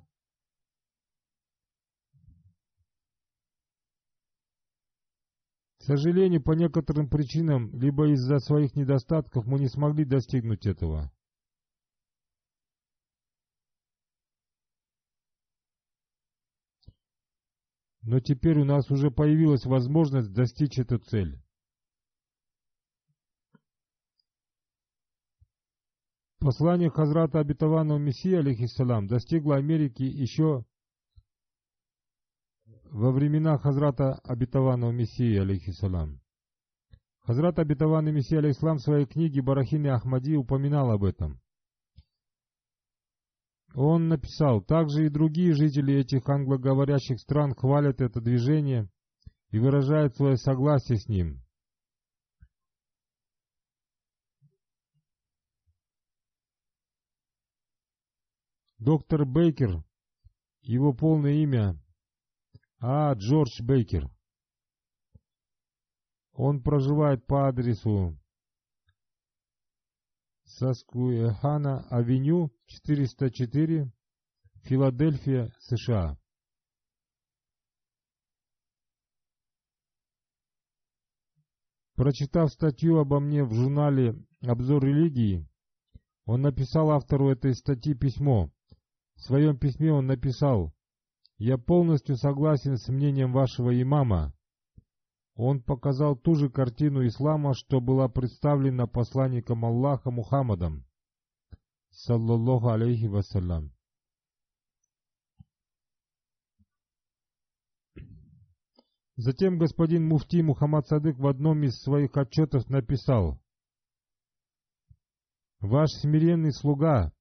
К 5.86 5.88
сожалению, 5.88 6.42
по 6.42 6.50
некоторым 6.50 7.08
причинам, 7.08 7.70
либо 7.72 8.08
из-за 8.08 8.40
своих 8.40 8.74
недостатков 8.74 9.46
мы 9.46 9.60
не 9.60 9.68
смогли 9.68 10.04
достигнуть 10.04 10.66
этого. 10.66 11.12
Но 18.02 18.18
теперь 18.18 18.58
у 18.58 18.64
нас 18.64 18.90
уже 18.90 19.12
появилась 19.12 19.64
возможность 19.64 20.32
достичь 20.32 20.76
эту 20.76 20.98
цель. 20.98 21.40
Послание 26.40 26.90
Хазрата 26.90 27.38
Обетованного 27.38 27.98
Мессии, 27.98 28.34
алейхиссалам, 28.34 29.06
достигло 29.06 29.54
Америки 29.54 30.02
еще 30.02 30.64
во 32.96 33.12
времена 33.12 33.58
Хазрата 33.58 34.14
Обетованного 34.24 34.90
Мессии, 34.90 35.36
алейхиссалам. 35.36 36.18
Хазрат 37.20 37.58
Обетованный 37.58 38.10
Мессия, 38.10 38.38
алейхиссалам, 38.38 38.78
в 38.78 38.82
своей 38.82 39.04
книге 39.04 39.42
Барахини 39.42 39.88
Ахмади 39.88 40.34
упоминал 40.34 40.90
об 40.90 41.04
этом. 41.04 41.38
Он 43.74 44.08
написал, 44.08 44.62
также 44.62 45.04
и 45.04 45.10
другие 45.10 45.52
жители 45.52 45.96
этих 45.96 46.26
англоговорящих 46.26 47.20
стран 47.20 47.54
хвалят 47.54 48.00
это 48.00 48.22
движение 48.22 48.88
и 49.50 49.58
выражают 49.58 50.16
свое 50.16 50.38
согласие 50.38 50.96
с 50.96 51.06
ним. 51.06 51.42
Доктор 58.78 59.26
Бейкер, 59.26 59.84
его 60.62 60.94
полное 60.94 61.32
имя 61.42 61.78
а, 62.78 63.14
Джордж 63.14 63.62
Бейкер. 63.62 64.10
Он 66.32 66.62
проживает 66.62 67.26
по 67.26 67.48
адресу 67.48 68.18
Саскуэхана 70.44 71.86
Авеню 71.88 72.52
404, 72.66 73.90
Филадельфия, 74.64 75.50
США. 75.60 76.18
Прочитав 81.94 82.52
статью 82.52 82.98
обо 82.98 83.20
мне 83.20 83.42
в 83.42 83.54
журнале 83.54 84.14
«Обзор 84.42 84.84
религии», 84.84 85.48
он 86.26 86.42
написал 86.42 86.90
автору 86.90 87.30
этой 87.30 87.54
статьи 87.54 87.94
письмо. 87.94 88.50
В 89.14 89.22
своем 89.22 89.58
письме 89.58 89.92
он 89.92 90.06
написал 90.06 90.75
я 91.38 91.58
полностью 91.58 92.16
согласен 92.16 92.76
с 92.76 92.88
мнением 92.88 93.32
вашего 93.32 93.80
имама. 93.80 94.32
Он 95.34 95.62
показал 95.62 96.16
ту 96.16 96.34
же 96.34 96.48
картину 96.48 97.06
ислама, 97.06 97.52
что 97.54 97.80
была 97.80 98.08
представлена 98.08 98.86
посланником 98.86 99.66
Аллаха 99.66 100.10
Мухаммадом, 100.10 100.86
саллаллаху 101.90 102.68
алейхи 102.68 103.06
вассалям. 103.06 103.72
Затем 109.16 109.58
господин 109.58 110.06
муфти 110.06 110.42
Мухаммад 110.42 110.86
Садык 110.88 111.18
в 111.18 111.26
одном 111.26 111.62
из 111.64 111.80
своих 111.80 112.16
отчетов 112.16 112.68
написал 112.68 113.40
«Ваш 115.60 115.90
смиренный 115.90 116.52
слуга, 116.52 117.12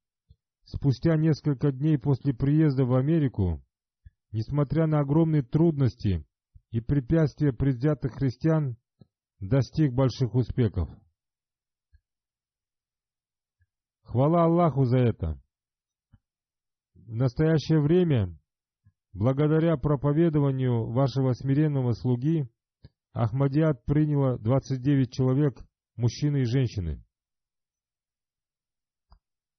спустя 0.64 1.16
несколько 1.16 1.72
дней 1.72 1.98
после 1.98 2.34
приезда 2.34 2.84
в 2.84 2.96
Америку, 2.96 3.65
несмотря 4.36 4.86
на 4.86 5.00
огромные 5.00 5.44
трудности 5.44 6.26
и 6.70 6.82
препятствия 6.82 7.54
предвзятых 7.54 8.16
христиан, 8.16 8.76
достиг 9.40 9.94
больших 9.94 10.36
успехов. 10.36 10.90
Хвала 14.02 14.44
Аллаху 14.44 14.84
за 14.84 14.98
это. 14.98 15.42
В 16.96 17.14
настоящее 17.14 17.80
время, 17.80 18.38
благодаря 19.14 19.78
проповедованию 19.78 20.92
вашего 20.92 21.32
смиренного 21.32 21.94
слуги, 21.94 22.46
Ахмадиат 23.14 23.86
приняло 23.86 24.38
29 24.38 25.14
человек, 25.14 25.66
мужчины 25.96 26.42
и 26.42 26.46
женщины. 26.46 27.02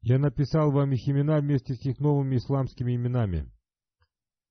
Я 0.03 0.19
написал 0.19 0.71
вам 0.71 0.93
их 0.93 1.09
имена 1.09 1.41
вместе 1.41 1.73
с 1.73 1.87
их 1.87 1.99
новыми 1.99 2.37
исламскими 2.37 2.95
именами. 2.95 3.51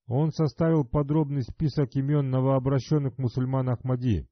Он 0.08 0.32
составил 0.32 0.86
подробный 0.86 1.42
список 1.42 1.96
имен 1.96 2.30
новообращенных 2.30 3.18
мусульман 3.18 3.70
Ахмади. 3.70 4.28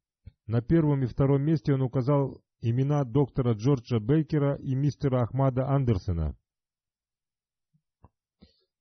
На 0.46 0.62
первом 0.62 1.04
и 1.04 1.08
втором 1.08 1.42
месте 1.42 1.74
он 1.74 1.82
указал 1.82 2.42
имена 2.62 3.04
доктора 3.04 3.54
Джорджа 3.54 4.00
Бейкера 4.00 4.56
и 4.56 4.76
мистера 4.76 5.24
Ахмада 5.24 5.68
Андерсона. 5.68 6.38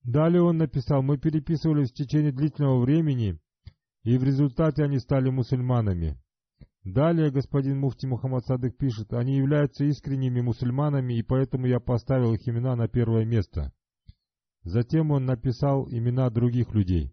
Далее 0.02 0.42
он 0.42 0.58
написал, 0.58 1.02
мы 1.02 1.16
переписывались 1.16 1.92
в 1.92 1.94
течение 1.94 2.32
длительного 2.32 2.80
времени, 2.80 3.38
и 4.02 4.18
в 4.18 4.24
результате 4.24 4.84
они 4.84 4.98
стали 4.98 5.30
мусульманами. 5.30 6.18
Далее 6.84 7.30
господин 7.30 7.78
муфти 7.78 8.06
Мухаммад 8.06 8.44
Садык 8.44 8.76
пишет, 8.76 9.12
они 9.12 9.36
являются 9.36 9.84
искренними 9.84 10.40
мусульманами, 10.40 11.14
и 11.14 11.22
поэтому 11.22 11.66
я 11.66 11.78
поставил 11.78 12.34
их 12.34 12.48
имена 12.48 12.74
на 12.74 12.88
первое 12.88 13.24
место. 13.24 13.72
Затем 14.64 15.10
он 15.10 15.26
написал 15.26 15.88
имена 15.88 16.30
других 16.30 16.72
людей. 16.74 17.12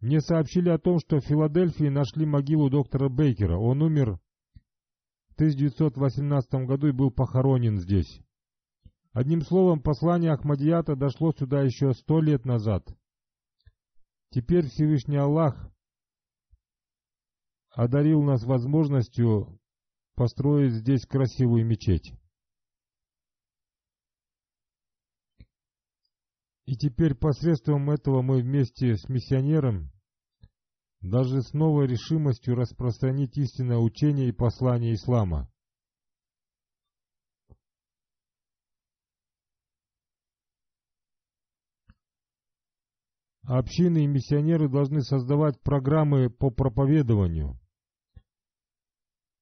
Мне 0.00 0.20
сообщили 0.20 0.70
о 0.70 0.78
том, 0.78 0.98
что 0.98 1.18
в 1.20 1.24
Филадельфии 1.24 1.88
нашли 1.88 2.24
могилу 2.24 2.70
доктора 2.70 3.10
Бейкера. 3.10 3.58
Он 3.58 3.82
умер 3.82 4.18
в 5.28 5.34
1918 5.34 6.66
году 6.66 6.88
и 6.88 6.92
был 6.92 7.10
похоронен 7.10 7.78
здесь. 7.78 8.22
Одним 9.12 9.42
словом, 9.42 9.82
послание 9.82 10.32
Ахмадията 10.32 10.96
дошло 10.96 11.32
сюда 11.32 11.62
еще 11.62 11.92
сто 11.92 12.20
лет 12.20 12.46
назад. 12.46 12.86
Теперь 14.30 14.66
Всевышний 14.66 15.16
Аллах 15.16 15.70
одарил 17.70 18.22
нас 18.22 18.44
возможностью 18.44 19.60
построить 20.14 20.72
здесь 20.72 21.04
красивую 21.06 21.66
мечеть. 21.66 22.14
И 26.66 26.76
теперь 26.76 27.14
посредством 27.14 27.90
этого 27.90 28.22
мы 28.22 28.42
вместе 28.42 28.96
с 28.96 29.08
миссионером 29.08 29.90
даже 31.00 31.40
с 31.40 31.54
новой 31.54 31.86
решимостью 31.86 32.54
распространить 32.54 33.36
истинное 33.38 33.78
учение 33.78 34.28
и 34.28 34.32
послание 34.32 34.94
ислама. 34.94 35.50
Общины 43.44 44.04
и 44.04 44.06
миссионеры 44.06 44.68
должны 44.68 45.00
создавать 45.00 45.60
программы 45.60 46.30
по 46.30 46.50
проповедованию. 46.50 47.58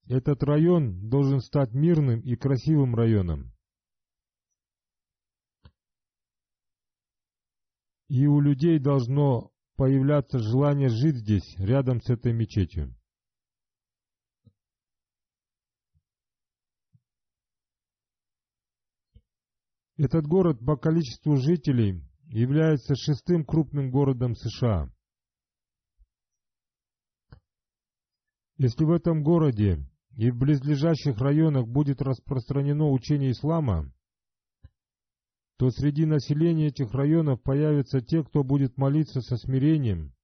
Этот 0.09 0.43
район 0.43 1.11
должен 1.11 1.41
стать 1.41 1.75
мирным 1.75 2.21
и 2.21 2.35
красивым 2.35 2.95
районом. 2.95 3.53
И 8.09 8.27
у 8.27 8.41
людей 8.41 8.79
должно 8.79 9.53
появляться 9.77 10.39
желание 10.39 10.89
жить 10.89 11.17
здесь, 11.17 11.57
рядом 11.59 12.01
с 12.01 12.11
этой 12.11 12.33
мечетью. 12.33 12.95
Этот 19.99 20.27
город 20.27 20.59
по 20.65 20.77
количеству 20.77 21.37
жителей 21.37 22.03
является 22.27 22.95
шестым 22.95 23.45
крупным 23.45 23.91
городом 23.91 24.35
США. 24.37 24.93
Если 28.57 28.85
в 28.85 28.91
этом 28.91 29.23
городе 29.23 29.85
и 30.17 30.31
в 30.31 30.37
близлежащих 30.37 31.19
районах 31.19 31.67
будет 31.67 32.01
распространено 32.01 32.91
учение 32.91 33.33
ислама, 33.33 33.93
то 35.59 35.71
среди 35.71 36.07
населения 36.07 36.69
этих 36.69 36.95
районов 36.95 37.43
появятся 37.43 38.01
те, 38.01 38.23
кто 38.23 38.45
будет 38.45 38.77
молиться 38.77 39.21
со 39.21 39.37
смирением, 39.37 40.15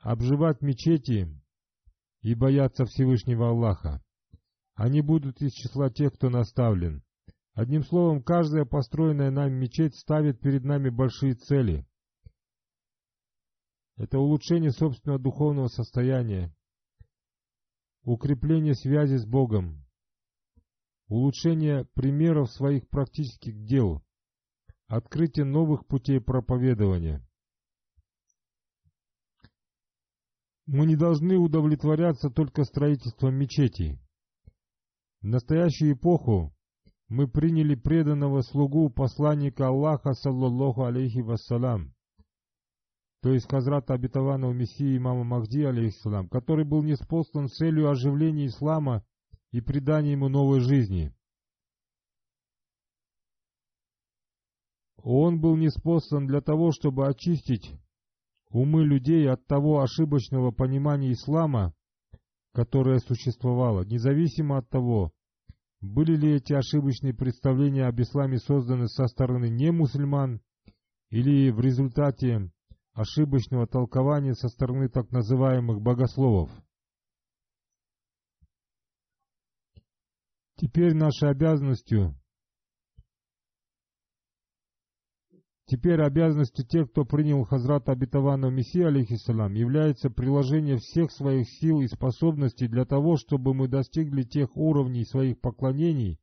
обживать 0.00 0.60
мечети 0.60 1.28
и 2.22 2.34
бояться 2.34 2.84
Всевышнего 2.84 3.50
Аллаха. 3.50 4.02
Они 4.74 5.02
будут 5.02 5.40
из 5.40 5.52
числа 5.52 5.88
тех, 5.88 6.14
кто 6.14 6.30
наставлен. 6.30 7.04
Одним 7.52 7.84
словом, 7.84 8.20
каждая 8.22 8.64
построенная 8.64 9.30
нами 9.30 9.54
мечеть 9.54 9.94
ставит 9.94 10.40
перед 10.40 10.64
нами 10.64 10.90
большие 10.90 11.34
цели. 11.34 11.86
Это 13.96 14.18
улучшение 14.18 14.72
собственного 14.72 15.20
духовного 15.20 15.68
состояния, 15.68 16.52
укрепление 18.02 18.74
связи 18.74 19.16
с 19.16 19.24
Богом, 19.24 19.84
улучшение 21.06 21.84
примеров 21.94 22.50
своих 22.50 22.88
практических 22.88 23.64
дел, 23.64 24.02
открытие 24.88 25.44
новых 25.44 25.86
путей 25.86 26.20
проповедования. 26.20 27.22
Мы 30.66 30.86
не 30.86 30.96
должны 30.96 31.36
удовлетворяться 31.36 32.30
только 32.30 32.64
строительством 32.64 33.34
мечетей. 33.34 33.98
В 35.20 35.26
настоящую 35.26 35.92
эпоху 35.92 36.54
мы 37.08 37.26
приняли 37.26 37.74
преданного 37.74 38.42
слугу 38.42 38.90
посланника 38.90 39.68
Аллаха, 39.68 40.12
саллаллаху 40.12 40.84
алейхи 40.84 41.20
вассалам, 41.20 41.94
то 43.22 43.32
есть 43.32 43.48
Хазрата 43.50 43.94
обетованного 43.94 44.52
Мессии 44.52 44.96
имама 44.96 45.24
Махди, 45.24 45.62
алейхиссалам, 45.62 46.28
который 46.28 46.64
был 46.64 46.82
неспослан 46.82 47.48
с 47.48 47.56
целью 47.56 47.90
оживления 47.90 48.46
ислама 48.46 49.04
и 49.50 49.60
придания 49.60 50.12
ему 50.12 50.28
новой 50.28 50.60
жизни. 50.60 51.12
Он 55.02 55.40
был 55.40 55.56
неспослан 55.56 56.26
для 56.26 56.40
того, 56.40 56.72
чтобы 56.72 57.06
очистить 57.06 57.70
умы 58.50 58.84
людей 58.84 59.28
от 59.30 59.46
того 59.46 59.80
ошибочного 59.80 60.50
понимания 60.50 61.12
ислама, 61.12 61.74
которое 62.52 62.98
существовало, 62.98 63.84
независимо 63.84 64.58
от 64.58 64.68
того, 64.68 65.12
были 65.80 66.16
ли 66.16 66.34
эти 66.34 66.52
ошибочные 66.52 67.14
представления 67.14 67.86
об 67.86 68.00
исламе 68.00 68.38
созданы 68.38 68.88
со 68.88 69.06
стороны 69.06 69.48
немусульман 69.48 70.40
или 71.10 71.50
в 71.50 71.60
результате 71.60 72.50
ошибочного 72.92 73.68
толкования 73.68 74.34
со 74.34 74.48
стороны 74.48 74.88
так 74.88 75.12
называемых 75.12 75.80
богословов? 75.80 76.50
Теперь 80.56 80.94
нашей 80.94 81.30
обязанностью 81.30 82.17
Теперь 85.68 86.00
обязанностью 86.00 86.64
тех, 86.64 86.90
кто 86.90 87.04
принял 87.04 87.44
Хазрата 87.44 87.92
Абитавана 87.92 88.46
Мессия, 88.46 88.86
алейхиссалам, 88.86 89.52
является 89.52 90.08
приложение 90.08 90.78
всех 90.78 91.12
своих 91.12 91.46
сил 91.46 91.82
и 91.82 91.88
способностей 91.88 92.68
для 92.68 92.86
того, 92.86 93.18
чтобы 93.18 93.52
мы 93.52 93.68
достигли 93.68 94.22
тех 94.22 94.56
уровней 94.56 95.04
своих 95.04 95.38
поклонений 95.38 96.18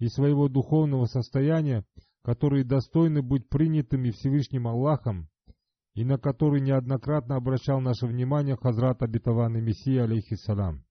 и 0.00 0.08
своего 0.08 0.48
духовного 0.48 1.04
состояния, 1.04 1.84
которые 2.24 2.64
достойны 2.64 3.22
быть 3.22 3.48
принятыми 3.48 4.10
Всевышним 4.10 4.66
Аллахом 4.66 5.28
и 5.94 6.04
на 6.04 6.18
которые 6.18 6.60
неоднократно 6.60 7.36
обращал 7.36 7.80
наше 7.80 8.06
внимание 8.06 8.56
Хазрат 8.56 9.04
Абитаван 9.04 9.52
Мессия, 9.62 10.02
алейхиссалам. 10.02 10.83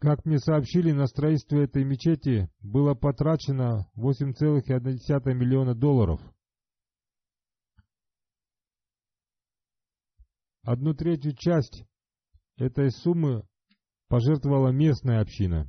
Как 0.00 0.24
мне 0.24 0.38
сообщили, 0.38 0.92
на 0.92 1.06
строительство 1.06 1.56
этой 1.56 1.84
мечети 1.84 2.48
было 2.60 2.94
потрачено 2.94 3.90
8,1 3.96 5.34
миллиона 5.34 5.74
долларов. 5.74 6.20
Одну 10.62 10.94
третью 10.94 11.34
часть 11.34 11.84
этой 12.56 12.90
суммы 12.92 13.44
пожертвовала 14.06 14.68
местная 14.68 15.20
община. 15.20 15.66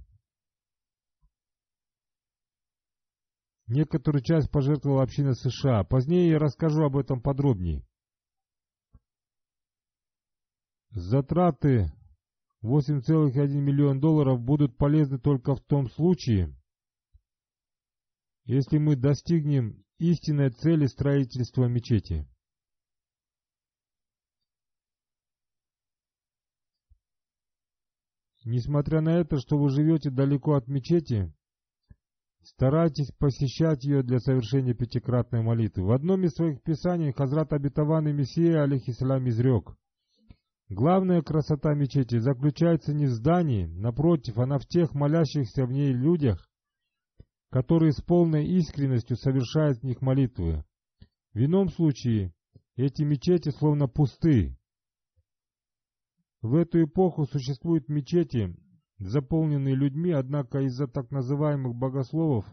Некоторую 3.66 4.22
часть 4.22 4.52
пожертвовала 4.52 5.04
община 5.04 5.34
США. 5.34 5.84
Позднее 5.84 6.30
я 6.30 6.40
расскажу 6.40 6.84
об 6.84 6.98
этом 6.98 7.22
подробнее. 7.22 7.84
Затраты 10.92 11.92
8,1 12.64 13.48
миллион 13.54 14.02
долларов 14.02 14.42
будут 14.42 14.76
полезны 14.76 15.18
только 15.18 15.56
в 15.56 15.62
том 15.62 15.90
случае, 15.90 16.54
если 18.44 18.78
мы 18.78 18.98
достигнем 18.98 19.84
истинной 19.98 20.50
цели 20.50 20.86
строительства 20.88 21.66
мечети. 21.66 22.28
Несмотря 28.44 29.02
на 29.02 29.20
это, 29.20 29.38
что 29.38 29.58
вы 29.58 29.70
живете 29.70 30.10
далеко 30.10 30.56
от 30.56 30.68
мечети, 30.68 31.34
старайтесь 32.42 33.12
посещать 33.20 33.84
ее 33.86 34.02
для 34.02 34.20
совершения 34.20 34.74
пятикратной 34.74 35.44
молитвы. 35.44 35.86
В 35.86 35.92
одном 35.92 36.24
из 36.24 36.32
своих 36.32 36.62
писаний 36.64 37.14
Хазрат 37.14 37.54
Абитаван 37.54 38.08
и 38.08 38.14
Мессия, 38.14 38.64
алейхиссалам, 38.64 39.30
изрек– 39.30 39.78
Главная 40.70 41.24
красота 41.24 41.74
мечети 41.74 42.20
заключается 42.20 42.94
не 42.94 43.08
в 43.08 43.10
здании, 43.10 43.66
напротив, 43.66 44.38
она 44.38 44.60
в 44.60 44.68
тех 44.68 44.94
молящихся 44.94 45.66
в 45.66 45.72
ней 45.72 45.92
людях, 45.92 46.48
которые 47.50 47.92
с 47.92 48.02
полной 48.02 48.46
искренностью 48.46 49.18
совершают 49.18 49.80
в 49.80 49.84
них 49.84 50.02
молитвы. 50.02 50.64
В 51.34 51.44
ином 51.44 51.70
случае 51.70 52.36
эти 52.76 53.02
мечети 53.02 53.50
словно 53.50 53.88
пусты. 53.88 54.56
В 56.44 56.54
эту 56.54 56.84
эпоху 56.84 57.26
существуют 57.26 57.90
мечети, 57.90 58.56
заполненные 59.00 59.74
людьми, 59.74 60.12
однако 60.12 60.60
из-за 60.60 60.88
так 60.88 61.10
называемых 61.10 61.74
богословов 61.74 62.46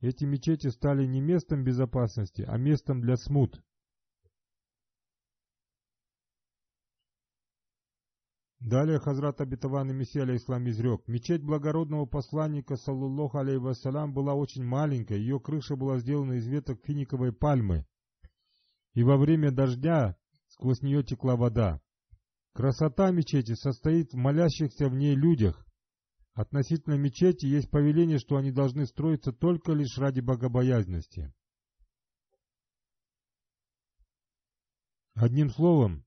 эти 0.00 0.24
мечети 0.24 0.68
стали 0.68 1.06
не 1.06 1.20
местом 1.20 1.64
безопасности, 1.64 2.44
а 2.46 2.56
местом 2.56 3.00
для 3.00 3.16
смут. 3.16 3.60
Далее 8.60 8.98
Хазрат 8.98 9.40
Абитаван 9.40 9.90
и 9.90 9.94
Мессия 9.94 10.24
Ислам 10.34 10.68
изрек, 10.68 11.06
мечеть 11.06 11.44
благородного 11.44 12.06
посланника, 12.06 12.74
саллаллаху 12.76 13.38
алейhi 13.38 13.58
вассалям, 13.58 14.12
была 14.12 14.34
очень 14.34 14.64
маленькая, 14.64 15.16
ее 15.16 15.38
крыша 15.38 15.76
была 15.76 15.98
сделана 15.98 16.32
из 16.34 16.46
веток 16.48 16.80
финиковой 16.84 17.32
пальмы, 17.32 17.86
и 18.94 19.04
во 19.04 19.16
время 19.16 19.52
дождя 19.52 20.16
сквозь 20.48 20.82
нее 20.82 21.04
текла 21.04 21.36
вода. 21.36 21.80
Красота 22.52 23.12
мечети 23.12 23.54
состоит 23.54 24.12
в 24.12 24.16
молящихся 24.16 24.88
в 24.88 24.94
ней 24.94 25.14
людях. 25.14 25.64
Относительно 26.34 26.94
мечети 26.94 27.46
есть 27.46 27.70
повеление, 27.70 28.18
что 28.18 28.36
они 28.36 28.50
должны 28.50 28.86
строиться 28.86 29.32
только 29.32 29.72
лишь 29.72 29.96
ради 29.98 30.20
богобоязненности. 30.20 31.32
Одним 35.14 35.50
словом, 35.50 36.04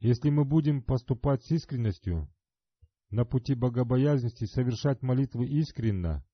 если 0.00 0.30
мы 0.30 0.44
будем 0.44 0.82
поступать 0.82 1.44
с 1.44 1.50
искренностью, 1.50 2.28
на 3.10 3.24
пути 3.24 3.54
богобоязненности 3.54 4.44
совершать 4.44 5.02
молитвы 5.02 5.46
искренно, 5.46 6.24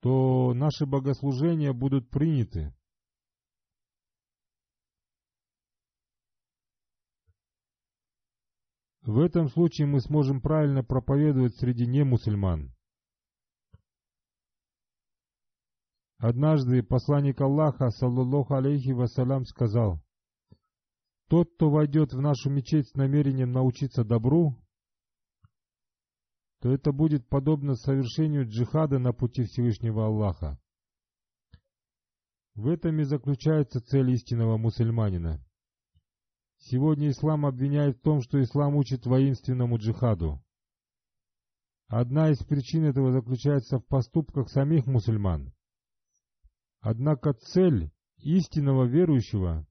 то 0.00 0.54
наши 0.54 0.86
богослужения 0.86 1.72
будут 1.72 2.08
приняты. 2.08 2.74
В 9.02 9.18
этом 9.18 9.48
случае 9.48 9.88
мы 9.88 10.00
сможем 10.00 10.40
правильно 10.40 10.84
проповедовать 10.84 11.56
среди 11.56 11.86
немусульман. 11.86 12.72
Однажды 16.18 16.82
посланник 16.82 17.40
Аллаха, 17.40 17.88
саллаллаху 17.90 18.54
алейхи 18.54 18.90
вассалям, 18.90 19.46
сказал, 19.46 20.02
тот, 21.30 21.54
кто 21.54 21.70
войдет 21.70 22.12
в 22.12 22.20
нашу 22.20 22.50
мечеть 22.50 22.88
с 22.88 22.94
намерением 22.94 23.52
научиться 23.52 24.02
добру, 24.02 24.56
то 26.60 26.72
это 26.72 26.90
будет 26.90 27.28
подобно 27.28 27.76
совершению 27.76 28.48
джихада 28.48 28.98
на 28.98 29.12
пути 29.12 29.44
Всевышнего 29.44 30.06
Аллаха. 30.06 30.58
В 32.56 32.66
этом 32.66 32.98
и 32.98 33.04
заключается 33.04 33.80
цель 33.80 34.10
истинного 34.10 34.56
мусульманина. 34.56 35.40
Сегодня 36.58 37.10
ислам 37.10 37.46
обвиняет 37.46 37.98
в 37.98 38.02
том, 38.02 38.22
что 38.22 38.42
ислам 38.42 38.74
учит 38.74 39.06
воинственному 39.06 39.78
джихаду. 39.78 40.42
Одна 41.86 42.30
из 42.30 42.38
причин 42.38 42.84
этого 42.84 43.12
заключается 43.12 43.78
в 43.78 43.86
поступках 43.86 44.50
самих 44.50 44.84
мусульман. 44.86 45.54
Однако 46.80 47.34
цель 47.34 47.92
истинного 48.16 48.84
верующего 48.84 49.64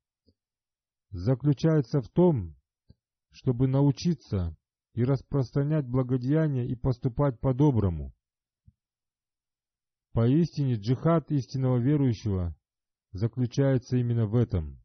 заключается 1.12 2.02
в 2.02 2.10
том, 2.10 2.56
чтобы 3.32 3.67
научиться 3.67 4.56
и 4.93 5.04
распространять 5.04 5.88
благодеяние 5.88 6.67
и 6.67 6.76
поступать 6.76 7.39
по-доброму. 7.39 8.13
Поистине 10.13 10.76
джихад 10.76 11.32
истинного 11.32 11.78
верующего 11.78 12.56
заключается 13.12 13.98
именно 13.98 14.26
в 14.26 14.36
этом. 14.36 14.82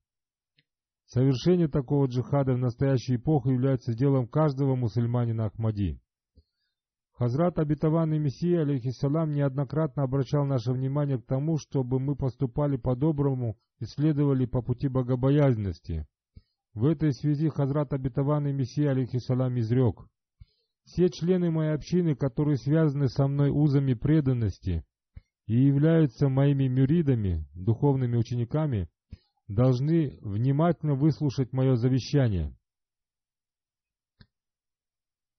Совершение 1.06 1.68
такого 1.68 2.06
джихада 2.06 2.54
в 2.54 2.58
настоящую 2.58 3.18
эпоху 3.18 3.50
является 3.50 3.94
делом 3.94 4.26
каждого 4.26 4.74
мусульманина 4.74 5.46
Ахмади. 5.46 6.00
Хазрат 7.12 7.58
обетованный 7.58 8.18
Мессия, 8.18 8.62
алейхиссалам, 8.62 9.30
неоднократно 9.30 10.02
обращал 10.02 10.44
наше 10.44 10.72
внимание 10.72 11.18
к 11.18 11.26
тому, 11.26 11.58
чтобы 11.58 12.00
мы 12.00 12.16
поступали 12.16 12.76
по-доброму 12.76 13.56
и 13.78 13.84
следовали 13.84 14.46
по 14.46 14.62
пути 14.62 14.88
богобоязненности. 14.88 16.06
В 16.74 16.86
этой 16.86 17.12
связи 17.12 17.48
Хазрат 17.50 17.92
обетованный 17.92 18.52
Мессия, 18.52 18.90
алейхиссалам, 18.90 19.58
изрек. 19.60 20.08
Все 20.84 21.08
члены 21.08 21.50
моей 21.50 21.72
общины, 21.72 22.16
которые 22.16 22.56
связаны 22.56 23.08
со 23.08 23.28
мной 23.28 23.50
узами 23.50 23.94
преданности 23.94 24.84
и 25.46 25.54
являются 25.54 26.28
моими 26.28 26.66
мюридами, 26.66 27.46
духовными 27.54 28.16
учениками, 28.16 28.88
должны 29.46 30.18
внимательно 30.20 30.94
выслушать 30.94 31.52
мое 31.52 31.76
завещание. 31.76 32.56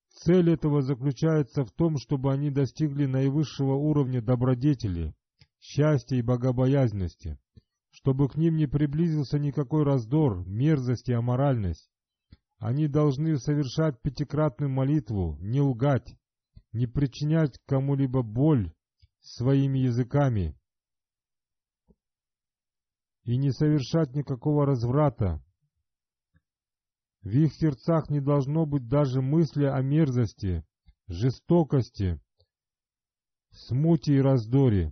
Цель 0.08 0.52
этого 0.52 0.82
заключается 0.82 1.66
в 1.66 1.72
том, 1.72 1.98
чтобы 1.98 2.32
они 2.32 2.50
достигли 2.50 3.06
наивысшего 3.08 3.74
уровня 3.74 4.22
добродетели, 4.22 5.14
счастья 5.60 6.16
и 6.16 6.22
богобоязненности 6.22 7.38
чтобы 7.96 8.28
к 8.28 8.36
ним 8.36 8.58
не 8.58 8.68
приблизился 8.68 9.40
никакой 9.40 9.84
раздор, 9.84 10.46
мерзость 10.46 11.08
и 11.08 11.14
аморальность. 11.14 11.90
Они 12.58 12.90
должны 12.90 13.38
совершать 13.38 14.02
пятикратную 14.02 14.70
молитву, 14.70 15.38
не 15.40 15.62
лгать, 15.62 16.18
не 16.74 16.88
причинять 16.88 17.58
кому-либо 17.66 18.22
боль 18.22 18.74
своими 19.22 19.80
языками 19.80 20.60
и 23.24 23.38
не 23.38 23.52
совершать 23.52 24.14
никакого 24.14 24.66
разврата. 24.66 25.42
В 27.22 27.30
их 27.30 27.54
сердцах 27.54 28.10
не 28.10 28.20
должно 28.20 28.66
быть 28.66 28.90
даже 28.90 29.22
мысли 29.22 29.64
о 29.64 29.82
мерзости, 29.82 30.66
жестокости, 31.08 32.22
смуте 33.52 34.16
и 34.16 34.22
раздоре. 34.22 34.92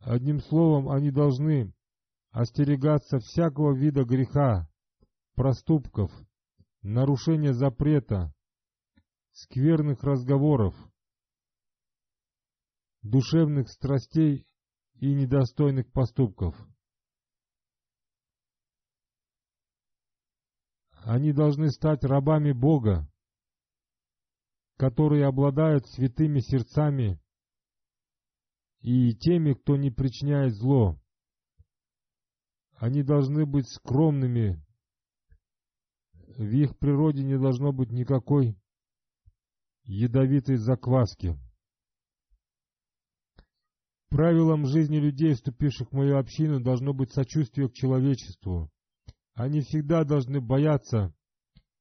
Одним 0.00 0.40
словом, 0.40 0.88
они 0.88 1.10
должны 1.10 1.72
остерегаться 2.30 3.18
всякого 3.18 3.76
вида 3.76 4.04
греха, 4.04 4.68
проступков, 5.34 6.12
нарушения 6.82 7.52
запрета, 7.52 8.32
скверных 9.32 10.02
разговоров, 10.02 10.74
душевных 13.02 13.68
страстей 13.68 14.46
и 14.94 15.14
недостойных 15.14 15.90
поступков. 15.92 16.56
Они 21.04 21.32
должны 21.32 21.70
стать 21.70 22.04
рабами 22.04 22.52
Бога, 22.52 23.08
которые 24.76 25.26
обладают 25.26 25.86
святыми 25.88 26.40
сердцами 26.40 27.20
и 28.80 29.14
теми, 29.14 29.54
кто 29.54 29.76
не 29.76 29.90
причиняет 29.90 30.54
зло. 30.54 30.98
Они 32.74 33.02
должны 33.02 33.44
быть 33.44 33.68
скромными. 33.68 34.64
В 36.36 36.44
их 36.44 36.78
природе 36.78 37.24
не 37.24 37.36
должно 37.38 37.72
быть 37.72 37.90
никакой 37.90 38.56
ядовитой 39.82 40.56
закваски. 40.56 41.36
Правилом 44.10 44.66
жизни 44.66 44.96
людей, 44.96 45.34
вступивших 45.34 45.90
в 45.90 45.94
мою 45.94 46.18
общину, 46.18 46.60
должно 46.60 46.94
быть 46.94 47.12
сочувствие 47.12 47.68
к 47.68 47.74
человечеству. 47.74 48.70
Они 49.34 49.60
всегда 49.60 50.04
должны 50.04 50.40
бояться 50.40 51.12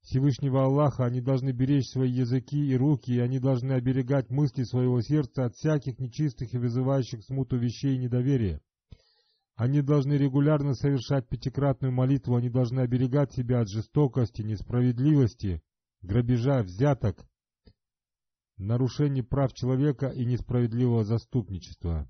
Всевышнего 0.07 0.63
Аллаха, 0.63 1.03
они 1.03 1.19
должны 1.19 1.51
беречь 1.51 1.89
свои 1.89 2.09
языки 2.09 2.57
и 2.57 2.77
руки, 2.77 3.11
и 3.11 3.19
они 3.19 3.39
должны 3.39 3.73
оберегать 3.73 4.29
мысли 4.29 4.63
своего 4.63 5.01
сердца 5.01 5.43
от 5.43 5.55
всяких 5.55 5.99
нечистых 5.99 6.53
и 6.53 6.57
вызывающих 6.57 7.25
смуту 7.25 7.57
вещей 7.57 7.95
и 7.95 7.99
недоверия. 7.99 8.61
Они 9.55 9.81
должны 9.81 10.13
регулярно 10.13 10.75
совершать 10.75 11.27
пятикратную 11.27 11.91
молитву, 11.91 12.37
они 12.37 12.49
должны 12.49 12.79
оберегать 12.79 13.33
себя 13.33 13.59
от 13.59 13.67
жестокости, 13.67 14.43
несправедливости, 14.43 15.61
грабежа, 16.01 16.63
взяток, 16.63 17.27
нарушений 18.55 19.23
прав 19.23 19.51
человека 19.53 20.07
и 20.07 20.23
несправедливого 20.23 21.03
заступничества. 21.03 22.09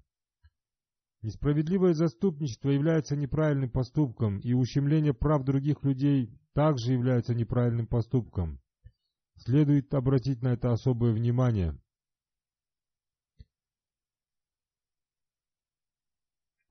Несправедливое 1.24 1.93
заступничество 1.93 2.70
является 2.70 3.15
неправильным 3.15 3.72
поступком, 3.72 4.39
и 4.39 4.53
ущемление 4.53 5.13
прав 5.13 5.43
других 5.43 5.84
людей 5.84 6.32
также 6.53 6.93
является 6.93 7.34
неправильным 7.34 7.88
поступком. 7.88 8.59
Следует 9.38 9.93
обратить 9.93 10.41
на 10.41 10.49
это 10.49 10.72
особое 10.72 11.13
внимание. 11.13 11.80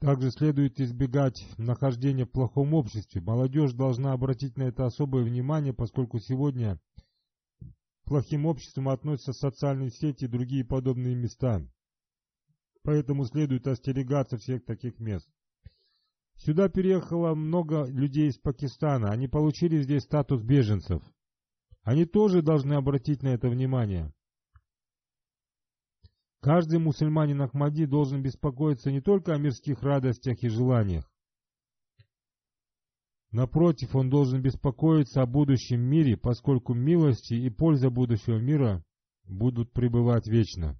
Также 0.00 0.30
следует 0.30 0.80
избегать 0.80 1.44
нахождения 1.56 2.26
в 2.26 2.30
плохом 2.30 2.74
обществе. 2.74 3.20
Молодежь 3.20 3.72
должна 3.72 4.12
обратить 4.12 4.56
на 4.56 4.64
это 4.64 4.86
особое 4.86 5.24
внимание, 5.24 5.72
поскольку 5.72 6.20
сегодня 6.20 6.78
плохим 8.04 8.46
обществом 8.46 8.88
относятся 8.90 9.32
социальные 9.32 9.90
сети 9.90 10.24
и 10.24 10.28
другие 10.28 10.64
подобные 10.64 11.16
места. 11.16 11.66
Поэтому 12.86 13.24
следует 13.24 13.66
остерегаться 13.66 14.38
всех 14.38 14.64
таких 14.64 15.00
мест. 15.00 15.28
Сюда 16.36 16.68
переехало 16.68 17.34
много 17.34 17.84
людей 17.86 18.28
из 18.28 18.38
Пакистана. 18.38 19.10
Они 19.10 19.26
получили 19.26 19.82
здесь 19.82 20.04
статус 20.04 20.40
беженцев. 20.40 21.02
Они 21.82 22.04
тоже 22.04 22.42
должны 22.42 22.74
обратить 22.74 23.24
на 23.24 23.28
это 23.30 23.48
внимание. 23.48 24.14
Каждый 26.40 26.78
мусульманин 26.78 27.42
Ахмади 27.42 27.86
должен 27.86 28.22
беспокоиться 28.22 28.92
не 28.92 29.00
только 29.00 29.34
о 29.34 29.38
мирских 29.38 29.82
радостях 29.82 30.44
и 30.44 30.48
желаниях. 30.48 31.10
Напротив, 33.32 33.96
он 33.96 34.10
должен 34.10 34.42
беспокоиться 34.42 35.22
о 35.22 35.26
будущем 35.26 35.80
мире, 35.80 36.16
поскольку 36.16 36.72
милости 36.72 37.34
и 37.34 37.50
польза 37.50 37.90
будущего 37.90 38.38
мира 38.38 38.84
будут 39.24 39.72
пребывать 39.72 40.28
вечно. 40.28 40.78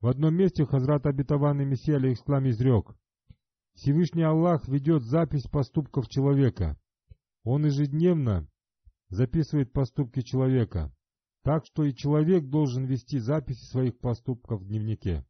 В 0.00 0.06
одном 0.06 0.34
месте 0.36 0.64
Хазрат 0.64 1.06
и 1.06 1.12
Мессия 1.12 1.96
Алейхислам 1.96 2.48
изрек, 2.48 2.94
Всевышний 3.74 4.22
Аллах 4.22 4.68
ведет 4.68 5.02
запись 5.02 5.48
поступков 5.50 6.08
человека. 6.08 6.78
Он 7.42 7.66
ежедневно 7.66 8.48
записывает 9.08 9.72
поступки 9.72 10.22
человека, 10.22 10.94
так 11.42 11.66
что 11.66 11.82
и 11.82 11.94
человек 11.94 12.44
должен 12.44 12.84
вести 12.84 13.18
записи 13.18 13.64
своих 13.64 13.98
поступков 13.98 14.60
в 14.60 14.66
дневнике. 14.66 15.26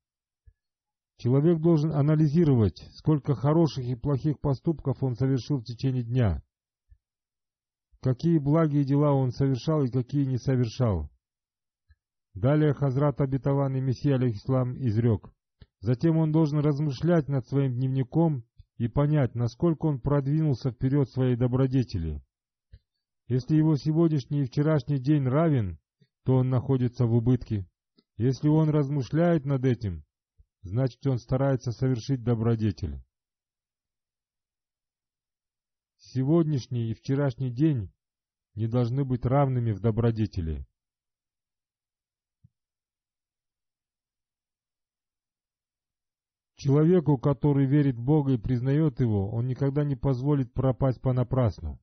Человек 1.16 1.60
должен 1.60 1.92
анализировать, 1.92 2.86
сколько 2.92 3.34
хороших 3.34 3.86
и 3.86 3.94
плохих 3.94 4.38
поступков 4.38 5.02
он 5.02 5.14
совершил 5.14 5.58
в 5.58 5.64
течение 5.64 6.02
дня, 6.02 6.42
какие 8.00 8.38
благие 8.38 8.84
дела 8.84 9.14
он 9.14 9.30
совершал 9.30 9.84
и 9.84 9.90
какие 9.90 10.26
не 10.26 10.36
совершал. 10.36 11.10
Далее 12.38 12.72
Хазрат 12.72 13.20
и 13.20 13.80
Мессия 13.80 14.14
Алейхислам 14.14 14.76
изрек, 14.78 15.28
Затем 15.80 16.18
он 16.18 16.30
должен 16.30 16.60
размышлять 16.60 17.26
над 17.26 17.48
своим 17.48 17.74
дневником 17.74 18.44
и 18.76 18.86
понять, 18.86 19.34
насколько 19.34 19.86
он 19.86 20.00
продвинулся 20.00 20.70
вперед 20.70 21.10
своей 21.10 21.34
добродетели. 21.34 22.22
Если 23.26 23.56
его 23.56 23.74
сегодняшний 23.74 24.42
и 24.42 24.44
вчерашний 24.44 25.00
день 25.00 25.24
равен, 25.24 25.80
то 26.24 26.36
он 26.36 26.48
находится 26.48 27.06
в 27.06 27.14
убытке. 27.14 27.66
Если 28.16 28.46
он 28.46 28.70
размышляет 28.70 29.44
над 29.44 29.64
этим, 29.64 30.04
значит 30.62 31.04
он 31.08 31.18
старается 31.18 31.72
совершить 31.72 32.22
добродетель. 32.22 33.02
Сегодняшний 35.96 36.92
и 36.92 36.94
вчерашний 36.94 37.50
день 37.50 37.90
не 38.54 38.68
должны 38.68 39.04
быть 39.04 39.26
равными 39.26 39.72
в 39.72 39.80
добродетели. 39.80 40.64
Человеку, 46.58 47.18
который 47.18 47.66
верит 47.66 47.94
в 47.94 48.04
Бога 48.04 48.32
и 48.32 48.36
признает 48.36 48.98
Его, 48.98 49.30
он 49.30 49.46
никогда 49.46 49.84
не 49.84 49.94
позволит 49.94 50.52
пропасть 50.52 51.00
понапрасну. 51.00 51.78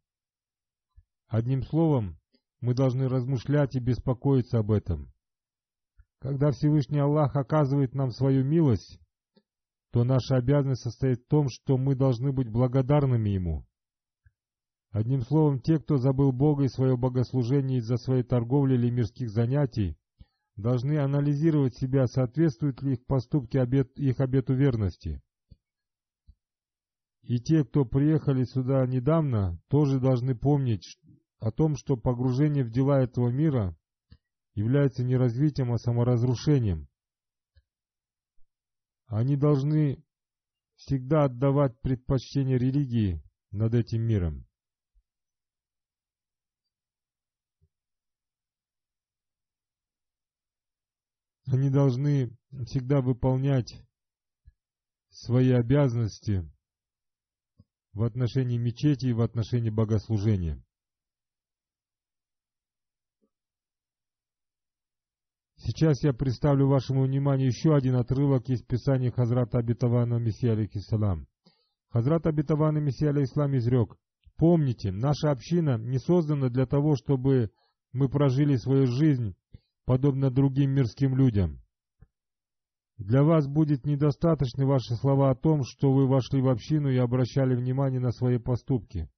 Одним 1.27 1.63
словом, 1.63 2.17
мы 2.59 2.73
должны 2.73 3.07
размышлять 3.07 3.73
и 3.75 3.79
беспокоиться 3.79 4.59
об 4.59 4.71
этом. 4.71 5.13
Когда 6.19 6.51
Всевышний 6.51 6.99
Аллах 6.99 7.37
оказывает 7.37 7.95
нам 7.95 8.11
свою 8.11 8.43
милость, 8.43 8.99
то 9.93 10.03
наша 10.03 10.35
обязанность 10.35 10.81
состоит 10.81 11.21
в 11.21 11.27
том, 11.27 11.47
что 11.47 11.77
мы 11.77 11.95
должны 11.95 12.33
быть 12.33 12.49
благодарными 12.49 13.29
Ему. 13.29 13.65
Одним 14.91 15.21
словом, 15.21 15.61
те, 15.61 15.79
кто 15.79 15.95
забыл 15.95 16.33
Бога 16.33 16.65
и 16.65 16.67
свое 16.67 16.97
богослужение 16.97 17.79
из-за 17.79 17.95
своей 17.95 18.23
торговли 18.23 18.73
или 18.73 18.89
мирских 18.89 19.29
занятий, 19.29 19.97
должны 20.55 20.97
анализировать 20.97 21.75
себя, 21.75 22.07
соответствуют 22.07 22.81
ли 22.81 22.93
их 22.93 23.05
поступки 23.05 23.57
обет, 23.57 23.97
их 23.97 24.19
обету 24.19 24.53
верности. 24.53 25.21
И 27.23 27.39
те, 27.39 27.63
кто 27.65 27.85
приехали 27.85 28.43
сюда 28.43 28.85
недавно, 28.85 29.59
тоже 29.67 29.99
должны 29.99 30.35
помнить 30.35 30.99
о 31.39 31.51
том, 31.51 31.75
что 31.75 31.97
погружение 31.97 32.63
в 32.63 32.71
дела 32.71 33.01
этого 33.01 33.29
мира 33.29 33.75
является 34.53 35.03
не 35.03 35.17
развитием, 35.17 35.73
а 35.73 35.77
саморазрушением. 35.77 36.87
Они 39.07 39.35
должны 39.35 40.03
всегда 40.75 41.25
отдавать 41.25 41.79
предпочтение 41.81 42.57
религии 42.57 43.21
над 43.51 43.73
этим 43.73 44.01
миром. 44.01 44.44
Они 51.47 51.69
должны 51.69 52.35
всегда 52.65 53.01
выполнять 53.01 53.81
свои 55.09 55.51
обязанности 55.51 56.49
в 57.93 58.03
отношении 58.03 58.57
мечети 58.57 59.07
и 59.07 59.13
в 59.13 59.21
отношении 59.21 59.69
богослужения. 59.69 60.61
Сейчас 65.57 66.03
я 66.03 66.13
представлю 66.13 66.67
вашему 66.67 67.03
вниманию 67.03 67.47
еще 67.47 67.75
один 67.75 67.95
отрывок 67.95 68.49
из 68.49 68.61
Писания 68.61 69.11
Хазрата 69.11 69.57
Абитавана 69.57 70.15
Мессия 70.15 70.51
алейхиссалам. 70.51 71.27
Хазрат 71.89 72.27
Абитаван 72.27 72.83
Мессия 72.83 73.09
алейхиссалам 73.09 73.57
изрек, 73.57 73.95
«Помните, 74.35 74.91
наша 74.91 75.31
община 75.31 75.77
не 75.77 75.97
создана 75.97 76.49
для 76.49 76.65
того, 76.65 76.95
чтобы 76.95 77.51
мы 77.93 78.09
прожили 78.09 78.57
свою 78.57 78.85
жизнь 78.85 79.35
подобно 79.85 80.31
другим 80.31 80.71
мирским 80.71 81.15
людям. 81.15 81.61
Для 82.97 83.23
вас 83.23 83.47
будет 83.47 83.85
недостаточны 83.85 84.65
ваши 84.65 84.95
слова 84.95 85.31
о 85.31 85.35
том, 85.35 85.63
что 85.63 85.91
вы 85.91 86.07
вошли 86.07 86.41
в 86.41 86.47
общину 86.47 86.89
и 86.89 86.97
обращали 86.97 87.55
внимание 87.55 87.99
на 87.99 88.11
свои 88.11 88.37
поступки. 88.37 89.09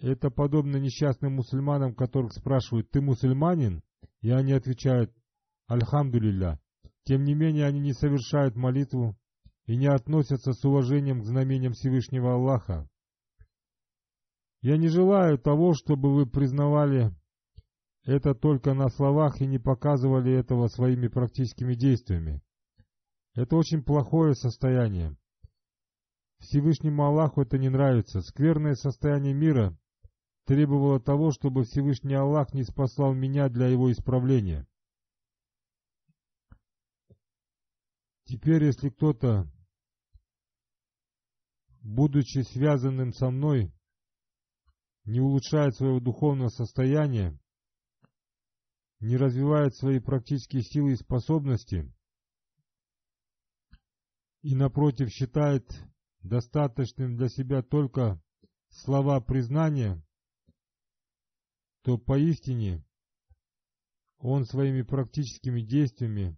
Это 0.00 0.30
подобно 0.30 0.76
несчастным 0.76 1.34
мусульманам, 1.34 1.94
которых 1.94 2.32
спрашивают 2.32 2.90
«Ты 2.90 3.00
мусульманин?» 3.00 3.82
И 4.20 4.30
они 4.30 4.52
отвечают 4.52 5.12
«Альхамдулилля». 5.68 6.58
Тем 7.04 7.24
не 7.24 7.34
менее, 7.34 7.66
они 7.66 7.80
не 7.80 7.92
совершают 7.92 8.56
молитву 8.56 9.16
и 9.66 9.76
не 9.76 9.86
относятся 9.86 10.52
с 10.52 10.64
уважением 10.64 11.20
к 11.20 11.24
знамениям 11.24 11.72
Всевышнего 11.72 12.34
Аллаха. 12.34 12.88
Я 14.62 14.76
не 14.76 14.88
желаю 14.88 15.38
того, 15.38 15.74
чтобы 15.74 16.14
вы 16.14 16.26
признавали 16.26 17.14
это 18.06 18.34
только 18.36 18.72
на 18.72 18.88
словах 18.88 19.40
и 19.40 19.46
не 19.46 19.58
показывали 19.58 20.32
этого 20.32 20.68
своими 20.68 21.08
практическими 21.08 21.74
действиями. 21.74 22.40
Это 23.34 23.56
очень 23.56 23.82
плохое 23.82 24.34
состояние. 24.34 25.16
Всевышнему 26.38 27.04
Аллаху 27.04 27.42
это 27.42 27.58
не 27.58 27.68
нравится. 27.68 28.20
Скверное 28.20 28.74
состояние 28.74 29.34
мира 29.34 29.76
требовало 30.44 31.00
того, 31.00 31.32
чтобы 31.32 31.64
Всевышний 31.64 32.14
Аллах 32.14 32.54
не 32.54 32.62
спасал 32.62 33.12
меня 33.12 33.48
для 33.48 33.66
его 33.66 33.90
исправления. 33.90 34.68
Теперь, 38.24 38.64
если 38.64 38.88
кто-то, 38.88 39.50
будучи 41.82 42.42
связанным 42.42 43.12
со 43.12 43.30
мной, 43.30 43.72
не 45.04 45.20
улучшает 45.20 45.74
своего 45.74 45.98
духовного 46.00 46.48
состояния, 46.48 47.36
не 49.00 49.16
развивает 49.16 49.74
свои 49.74 49.98
практические 49.98 50.62
силы 50.62 50.92
и 50.92 50.96
способности 50.96 51.92
и, 54.42 54.54
напротив, 54.54 55.10
считает 55.10 55.68
достаточным 56.22 57.16
для 57.16 57.28
себя 57.28 57.62
только 57.62 58.22
слова 58.68 59.20
признания, 59.20 60.02
то 61.82 61.98
поистине 61.98 62.84
он 64.18 64.44
своими 64.44 64.82
практическими 64.82 65.60
действиями 65.60 66.36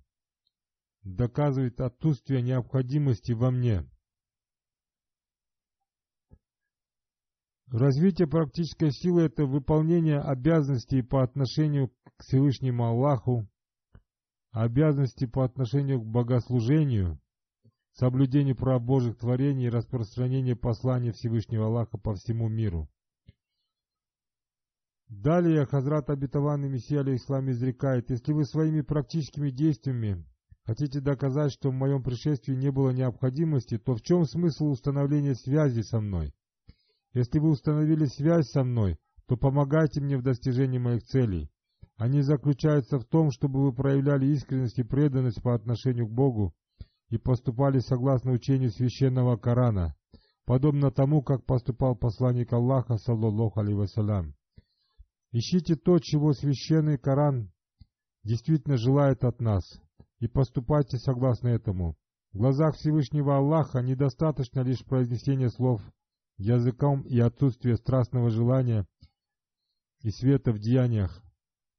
доказывает 1.03 1.81
отсутствие 1.81 2.43
необходимости 2.43 3.33
во 3.33 3.51
мне. 3.51 3.89
Развитие 7.71 8.27
практической 8.27 8.91
силы– 8.91 9.23
это 9.25 9.45
выполнение 9.45 10.21
обязанностей 10.21 11.03
по 11.03 11.23
отношению 11.23 11.89
к 12.17 12.23
Всевышнему 12.23 12.87
Аллаху, 12.87 13.47
обязанности 14.53 15.27
по 15.27 15.45
отношению 15.45 16.01
к 16.01 16.07
богослужению, 16.07 17.21
соблюдению 17.93 18.57
прав 18.57 18.83
Божьих 18.83 19.19
творений 19.19 19.67
и 19.67 19.71
распространение 19.71 20.57
послания 20.57 21.13
Всевышнего 21.13 21.67
Аллаха 21.67 21.99
по 21.99 22.15
всему 22.15 22.49
миру. 22.49 22.89
Далее 25.09 25.67
Хазрат 25.67 26.09
Абитаван 26.09 26.65
и 26.65 26.69
Мессия 26.71 27.03
Ислам 27.03 27.51
изрекает, 27.51 28.09
если 28.09 28.33
вы 28.33 28.47
своими 28.47 28.81
практическими 28.81 29.51
действиями 29.51 30.25
хотите 30.65 31.01
доказать, 31.01 31.53
что 31.53 31.69
в 31.69 31.75
моем 31.75 32.03
пришествии 32.03 32.55
не 32.55 32.71
было 32.71 32.91
необходимости, 32.91 33.77
то 33.77 33.95
в 33.95 34.01
чем 34.01 34.25
смысл 34.25 34.69
установления 34.69 35.35
связи 35.35 35.83
со 35.83 36.01
мной? 36.01 36.33
Если 37.15 37.39
вы 37.39 37.51
установили 37.51 38.05
связь 38.07 38.49
со 38.51 38.65
мной, 38.65 38.99
то 39.27 39.37
помогайте 39.37 40.01
мне 40.01 40.17
в 40.17 40.23
достижении 40.23 40.79
моих 40.79 41.03
целей. 41.05 41.51
Они 41.97 42.23
заключаются 42.23 42.99
в 42.99 43.05
том, 43.05 43.31
чтобы 43.31 43.63
вы 43.63 43.73
проявляли 43.73 44.27
искренность 44.27 44.79
и 44.79 44.85
преданность 44.85 45.43
по 45.43 45.55
отношению 45.55 46.07
к 46.07 46.13
Богу 46.13 46.55
и 47.09 47.19
поступали 47.19 47.81
согласно 47.81 48.33
учению 48.33 48.71
священного 48.71 49.37
Корана, 49.37 49.97
подобно 50.45 50.91
тому, 50.91 51.23
как 51.23 51.45
поступал 51.45 51.97
посланник 51.97 52.53
Аллаха, 52.53 52.97
саллаллаху 52.97 53.61
алейhi 53.61 53.75
вассалям. 53.75 54.35
Ищите 55.33 55.77
то, 55.77 55.99
чего 55.99 56.33
священный 56.33 56.99
Коран 56.99 57.51
действительно 58.23 58.77
желает 58.77 59.25
от 59.25 59.41
нас, 59.41 59.63
и 60.21 60.29
поступайте 60.29 60.99
согласно 60.99 61.49
этому. 61.49 61.97
В 62.33 62.39
глазах 62.39 62.77
Всевышнего 62.77 63.37
Аллаха 63.37 63.81
недостаточно 63.81 64.61
лишь 64.61 64.85
произнесения 64.85 65.49
слов 65.49 65.83
языком 66.39 67.03
и 67.03 67.19
отсутствие 67.19 67.77
страстного 67.77 68.31
желания 68.31 68.87
и 70.03 70.11
света 70.11 70.53
в 70.53 70.59
деяниях. 70.59 71.23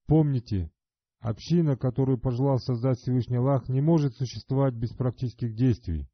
Помните, 0.05 0.71
община, 1.19 1.77
которую 1.77 2.19
пожелал 2.19 2.59
создать 2.59 2.99
Всевышний 2.99 3.37
Аллах, 3.37 3.69
не 3.69 3.81
может 3.81 4.15
существовать 4.15 4.73
без 4.73 4.91
практических 4.91 5.55
действий. 5.55 6.07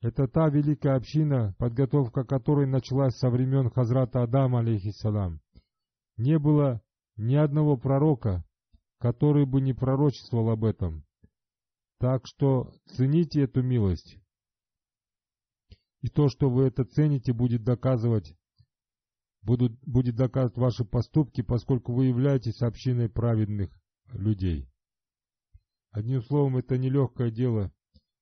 Это 0.00 0.26
та 0.26 0.48
великая 0.48 0.96
община, 0.96 1.54
подготовка 1.58 2.24
которой 2.24 2.66
началась 2.66 3.16
со 3.16 3.30
времен 3.30 3.70
Хазрата 3.70 4.22
Адама, 4.22 4.60
алейхиссалам. 4.60 5.40
Не 6.16 6.38
было 6.38 6.82
ни 7.16 7.36
одного 7.36 7.76
пророка, 7.76 8.44
который 8.98 9.46
бы 9.46 9.60
не 9.60 9.72
пророчествовал 9.72 10.50
об 10.50 10.64
этом. 10.64 11.04
Так 11.98 12.26
что 12.26 12.72
цените 12.86 13.42
эту 13.42 13.62
милость. 13.62 14.18
И 16.02 16.08
то, 16.08 16.28
что 16.28 16.50
вы 16.50 16.64
это 16.64 16.84
цените, 16.84 17.32
будет 17.32 17.62
доказывать, 17.62 18.36
будут, 19.42 19.72
будет 19.86 20.16
доказывать 20.16 20.58
ваши 20.58 20.84
поступки, 20.84 21.42
поскольку 21.42 21.94
вы 21.94 22.06
являетесь 22.06 22.60
общиной 22.60 23.08
праведных 23.08 23.70
людей. 24.12 24.68
Одним 25.92 26.22
словом, 26.22 26.56
это 26.56 26.76
нелегкое 26.76 27.30
дело, 27.30 27.72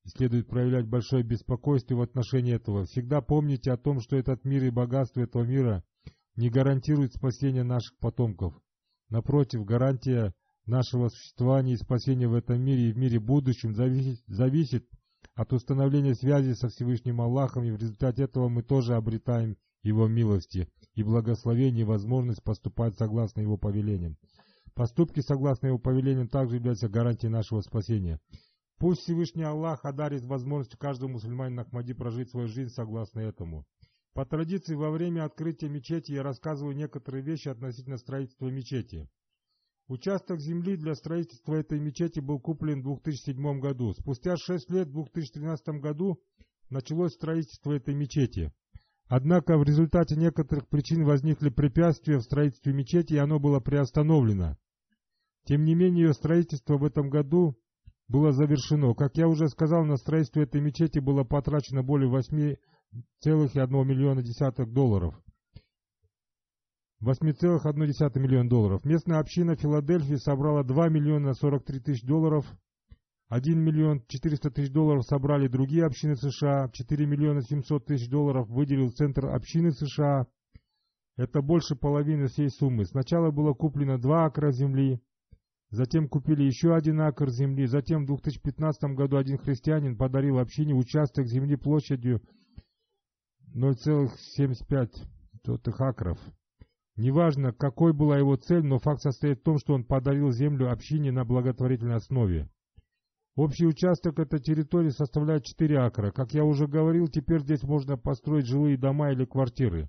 и 0.05 0.09
следует 0.11 0.49
проявлять 0.49 0.89
большое 0.89 1.23
беспокойство 1.23 1.95
в 1.95 2.03
отношении 2.03 2.55
этого. 2.55 2.85
Всегда 2.85 3.23
помните 3.23 3.73
о 3.73 3.79
том, 3.79 4.01
что 4.01 4.17
этот 4.17 4.45
мир 4.45 4.65
и 4.65 4.71
богатство 4.71 5.23
этого 5.23 5.45
мира 5.45 5.83
не 6.37 6.51
гарантируют 6.51 7.15
спасение 7.15 7.65
наших 7.65 7.97
потомков. 7.99 8.55
Напротив, 9.09 9.65
гарантия 9.65 10.35
нашего 10.67 11.09
существования 11.09 11.75
и 11.75 11.79
спасения 11.79 12.29
в 12.29 12.35
этом 12.35 12.63
мире 12.63 12.91
и 12.91 12.93
в 12.93 12.99
мире 12.99 13.19
будущем 13.21 13.75
зависит, 13.75 14.23
зависит 14.27 14.87
от 15.41 15.55
установления 15.55 16.15
связи 16.15 16.53
со 16.53 16.69
Всевышним 16.69 17.23
Аллахом, 17.23 17.65
и 17.65 17.71
в 17.71 17.77
результате 17.77 18.25
этого 18.25 18.51
мы 18.51 18.63
тоже 18.63 18.95
обретаем 18.95 19.57
Его 19.83 20.07
милости 20.07 20.69
и 20.95 21.03
благословение 21.03 21.81
и 21.81 21.87
возможность 21.87 22.43
поступать 22.43 22.99
согласно 22.99 23.41
Его 23.41 23.57
повелениям. 23.57 24.19
Поступки 24.75 25.21
согласно 25.21 25.69
Его 25.69 25.79
повелениям 25.79 26.29
также 26.29 26.57
являются 26.57 26.91
гарантией 26.91 27.31
нашего 27.31 27.63
спасения. 27.63 28.21
Пусть 28.77 29.01
Всевышний 29.01 29.45
Аллах 29.45 29.87
одарит 29.87 30.25
возможностью 30.25 30.79
каждому 30.79 31.15
мусульманину 31.15 31.63
Ахмади 31.63 31.95
прожить 31.95 32.29
свою 32.29 32.47
жизнь 32.47 32.75
согласно 32.75 33.21
этому. 33.21 33.65
По 34.13 34.27
традиции, 34.27 34.75
во 34.75 34.91
время 34.91 35.25
открытия 35.25 35.71
мечети 35.71 36.13
я 36.13 36.23
рассказываю 36.23 36.77
некоторые 36.77 37.23
вещи 37.23 37.49
относительно 37.49 37.97
строительства 37.97 38.49
мечети. 38.49 39.09
Участок 39.91 40.39
земли 40.39 40.77
для 40.77 40.95
строительства 40.95 41.55
этой 41.55 41.81
мечети 41.81 42.21
был 42.21 42.39
куплен 42.39 42.81
в 42.81 43.03
2007 43.03 43.59
году. 43.59 43.93
Спустя 43.95 44.37
6 44.37 44.71
лет, 44.71 44.87
в 44.87 44.93
2013 44.93 45.81
году, 45.81 46.21
началось 46.69 47.15
строительство 47.15 47.73
этой 47.73 47.97
мечети. 47.97 48.53
Однако 49.09 49.59
в 49.59 49.65
результате 49.65 50.15
некоторых 50.15 50.69
причин 50.69 51.05
возникли 51.05 51.49
препятствия 51.49 52.19
в 52.19 52.23
строительстве 52.23 52.73
мечети, 52.73 53.15
и 53.15 53.19
оно 53.19 53.41
было 53.41 53.59
приостановлено. 53.59 54.57
Тем 55.47 55.65
не 55.65 55.75
менее, 55.75 56.07
ее 56.07 56.15
строительство 56.15 56.79
в 56.79 56.85
этом 56.85 57.11
году 57.11 57.59
было 58.07 58.31
завершено. 58.31 58.95
Как 58.95 59.17
я 59.17 59.27
уже 59.27 59.49
сказал, 59.49 59.85
на 59.85 59.97
строительство 59.97 60.41
этой 60.41 60.61
мечети 60.61 61.01
было 61.01 61.25
потрачено 61.25 61.83
более 61.83 62.09
8,1 62.09 62.57
миллиона 63.85 64.23
десятых 64.23 64.73
долларов. 64.73 65.21
8,1 67.03 68.19
миллиона 68.19 68.49
долларов. 68.49 68.85
Местная 68.85 69.21
община 69.21 69.57
Филадельфии 69.57 70.17
собрала 70.17 70.63
2 70.65 70.89
миллиона 70.91 71.33
43 71.33 71.81
тысяч 71.81 72.03
долларов. 72.03 72.45
1 73.29 73.59
миллион 73.59 74.03
400 74.07 74.51
тысяч 74.51 74.71
долларов 74.71 75.07
собрали 75.07 75.49
другие 75.49 75.87
общины 75.87 76.15
США. 76.17 76.69
4 76.71 77.07
миллиона 77.07 77.41
700 77.43 77.87
тысяч 77.87 78.09
долларов 78.11 78.49
выделил 78.49 78.91
Центр 78.91 79.27
общины 79.27 79.73
США. 79.73 80.27
Это 81.17 81.41
больше 81.41 81.75
половины 81.75 82.27
всей 82.27 82.51
суммы. 82.51 82.85
Сначала 82.85 83.31
было 83.31 83.55
куплено 83.55 83.99
2 83.99 84.25
акра 84.27 84.53
земли. 84.53 85.01
Затем 85.71 86.07
купили 86.07 86.43
еще 86.43 86.75
один 86.75 87.01
акр 87.01 87.31
земли. 87.31 87.67
Затем 87.67 88.03
в 88.03 88.09
2015 88.09 88.95
году 88.95 89.17
один 89.17 89.39
христианин 89.39 89.97
подарил 89.97 90.39
общине 90.39 90.75
участок 90.75 91.27
земли 91.29 91.57
площадью 91.57 92.21
0,75 93.55 94.91
акров. 95.79 96.19
Неважно, 97.01 97.55
какой 97.55 97.95
была 97.95 98.19
его 98.19 98.37
цель, 98.37 98.63
но 98.63 98.79
факт 98.79 99.01
состоит 99.01 99.41
в 99.41 99.43
том, 99.43 99.57
что 99.57 99.73
он 99.73 99.85
подарил 99.85 100.31
землю 100.33 100.71
общине 100.71 101.11
на 101.11 101.25
благотворительной 101.25 101.95
основе. 101.95 102.51
Общий 103.37 103.65
участок 103.65 104.19
этой 104.19 104.39
территории 104.39 104.91
составляет 104.91 105.45
4 105.45 105.79
акра. 105.79 106.11
Как 106.11 106.35
я 106.35 106.45
уже 106.45 106.67
говорил, 106.67 107.09
теперь 107.09 107.41
здесь 107.41 107.63
можно 107.63 107.97
построить 107.97 108.45
жилые 108.45 108.77
дома 108.77 109.13
или 109.13 109.25
квартиры. 109.25 109.89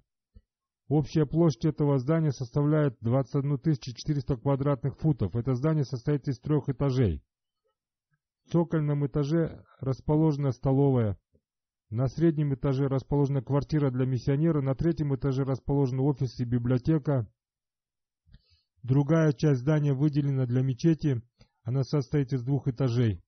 Общая 0.87 1.25
площадь 1.25 1.65
этого 1.65 1.99
здания 1.99 2.31
составляет 2.31 2.95
21 3.01 3.59
400 3.59 4.37
квадратных 4.37 4.95
футов. 4.97 5.35
Это 5.35 5.53
здание 5.55 5.83
состоит 5.83 6.29
из 6.29 6.39
трех 6.39 6.69
этажей. 6.69 7.21
В 8.45 8.51
цокольном 8.51 9.05
этаже 9.05 9.65
расположена 9.81 10.53
столовая. 10.53 11.17
На 11.91 12.07
среднем 12.07 12.53
этаже 12.53 12.87
расположена 12.87 13.41
квартира 13.41 13.91
для 13.91 14.05
миссионера. 14.05 14.61
На 14.61 14.75
третьем 14.75 15.13
этаже 15.13 15.43
расположены 15.43 16.01
офис 16.01 16.39
и 16.39 16.45
библиотека. 16.45 17.29
Другая 18.81 19.33
часть 19.33 19.59
здания 19.59 19.93
выделена 19.93 20.45
для 20.45 20.61
мечети. 20.61 21.21
Она 21.63 21.83
состоит 21.83 22.31
из 22.31 22.43
двух 22.43 22.69
этажей. 22.69 23.21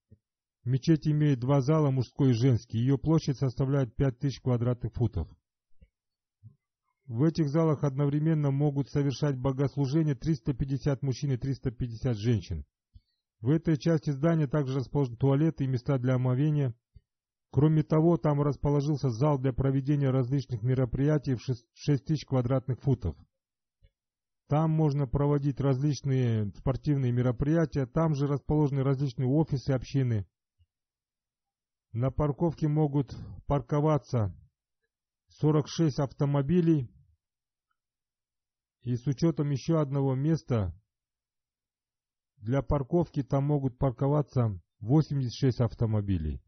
Мечеть 0.64 1.10
имеет 1.10 1.42
два 1.42 1.60
зала, 1.60 1.92
мужской 1.92 2.30
и 2.30 2.34
женский. 2.34 2.78
Ее 2.78 2.98
площадь 2.98 3.38
составляет 3.38 3.94
5000 3.98 4.40
квадратных 4.40 4.94
футов. 4.94 5.28
В 7.06 7.24
этих 7.24 7.50
залах 7.50 7.84
одновременно 7.84 8.50
могут 8.50 8.90
совершать 8.90 9.38
богослужение 9.38 10.16
350 10.16 11.02
мужчин 11.02 11.34
и 11.34 11.38
350 11.38 12.16
женщин. 12.16 12.64
В 13.42 13.50
этой 13.50 13.78
части 13.78 14.12
здания 14.12 14.48
также 14.48 14.78
расположены 14.78 15.18
туалеты 15.18 15.66
и 15.66 15.68
места 15.68 15.98
для 15.98 16.16
омовения. 16.16 16.74
Кроме 17.54 17.84
того, 17.84 18.18
там 18.18 18.42
расположился 18.42 19.12
зал 19.12 19.38
для 19.38 19.54
проведения 19.54 20.10
различных 20.10 20.64
мероприятий 20.64 21.36
в 21.36 21.42
6 21.44 22.04
тысяч 22.04 22.26
квадратных 22.26 22.80
футов. 22.82 23.16
Там 24.48 24.72
можно 24.72 25.06
проводить 25.06 25.60
различные 25.60 26.48
спортивные 26.58 27.12
мероприятия, 27.12 27.86
там 27.86 28.16
же 28.16 28.26
расположены 28.26 28.82
различные 28.82 29.28
офисы 29.28 29.70
общины. 29.70 30.28
На 31.92 32.10
парковке 32.10 32.68
могут 32.68 33.16
парковаться 33.46 34.36
46 35.28 36.00
автомобилей, 36.00 36.90
и 38.82 38.96
с 38.96 39.06
учетом 39.06 39.52
еще 39.52 39.80
одного 39.80 40.16
места 40.16 40.74
для 42.38 42.64
парковки 42.64 43.22
там 43.22 43.44
могут 43.44 43.78
парковаться 43.78 44.60
86 44.80 45.62
автомобилей. 45.62 46.42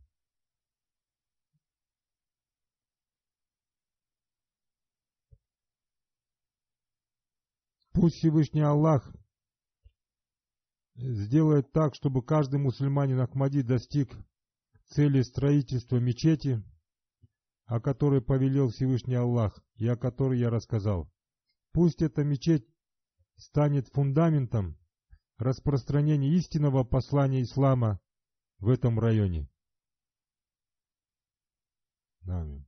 Пусть 7.95 8.17
Всевышний 8.17 8.59
Аллах 8.59 9.09
сделает 10.95 11.71
так, 11.71 11.95
чтобы 11.95 12.21
каждый 12.21 12.59
мусульманин 12.59 13.21
Ахмади 13.21 13.61
достиг 13.61 14.11
цели 14.87 15.21
строительства 15.21 15.95
мечети, 15.95 16.61
о 17.63 17.79
которой 17.79 18.21
повелел 18.21 18.67
Всевышний 18.67 19.15
Аллах 19.15 19.63
и 19.75 19.87
о 19.87 19.95
которой 19.95 20.39
я 20.39 20.49
рассказал. 20.49 21.09
Пусть 21.71 22.01
эта 22.01 22.25
мечеть 22.25 22.67
станет 23.37 23.87
фундаментом 23.87 24.77
распространения 25.37 26.33
истинного 26.35 26.83
послания 26.83 27.43
ислама 27.43 28.01
в 28.59 28.67
этом 28.67 28.99
районе. 28.99 29.49
Аминь. 32.27 32.67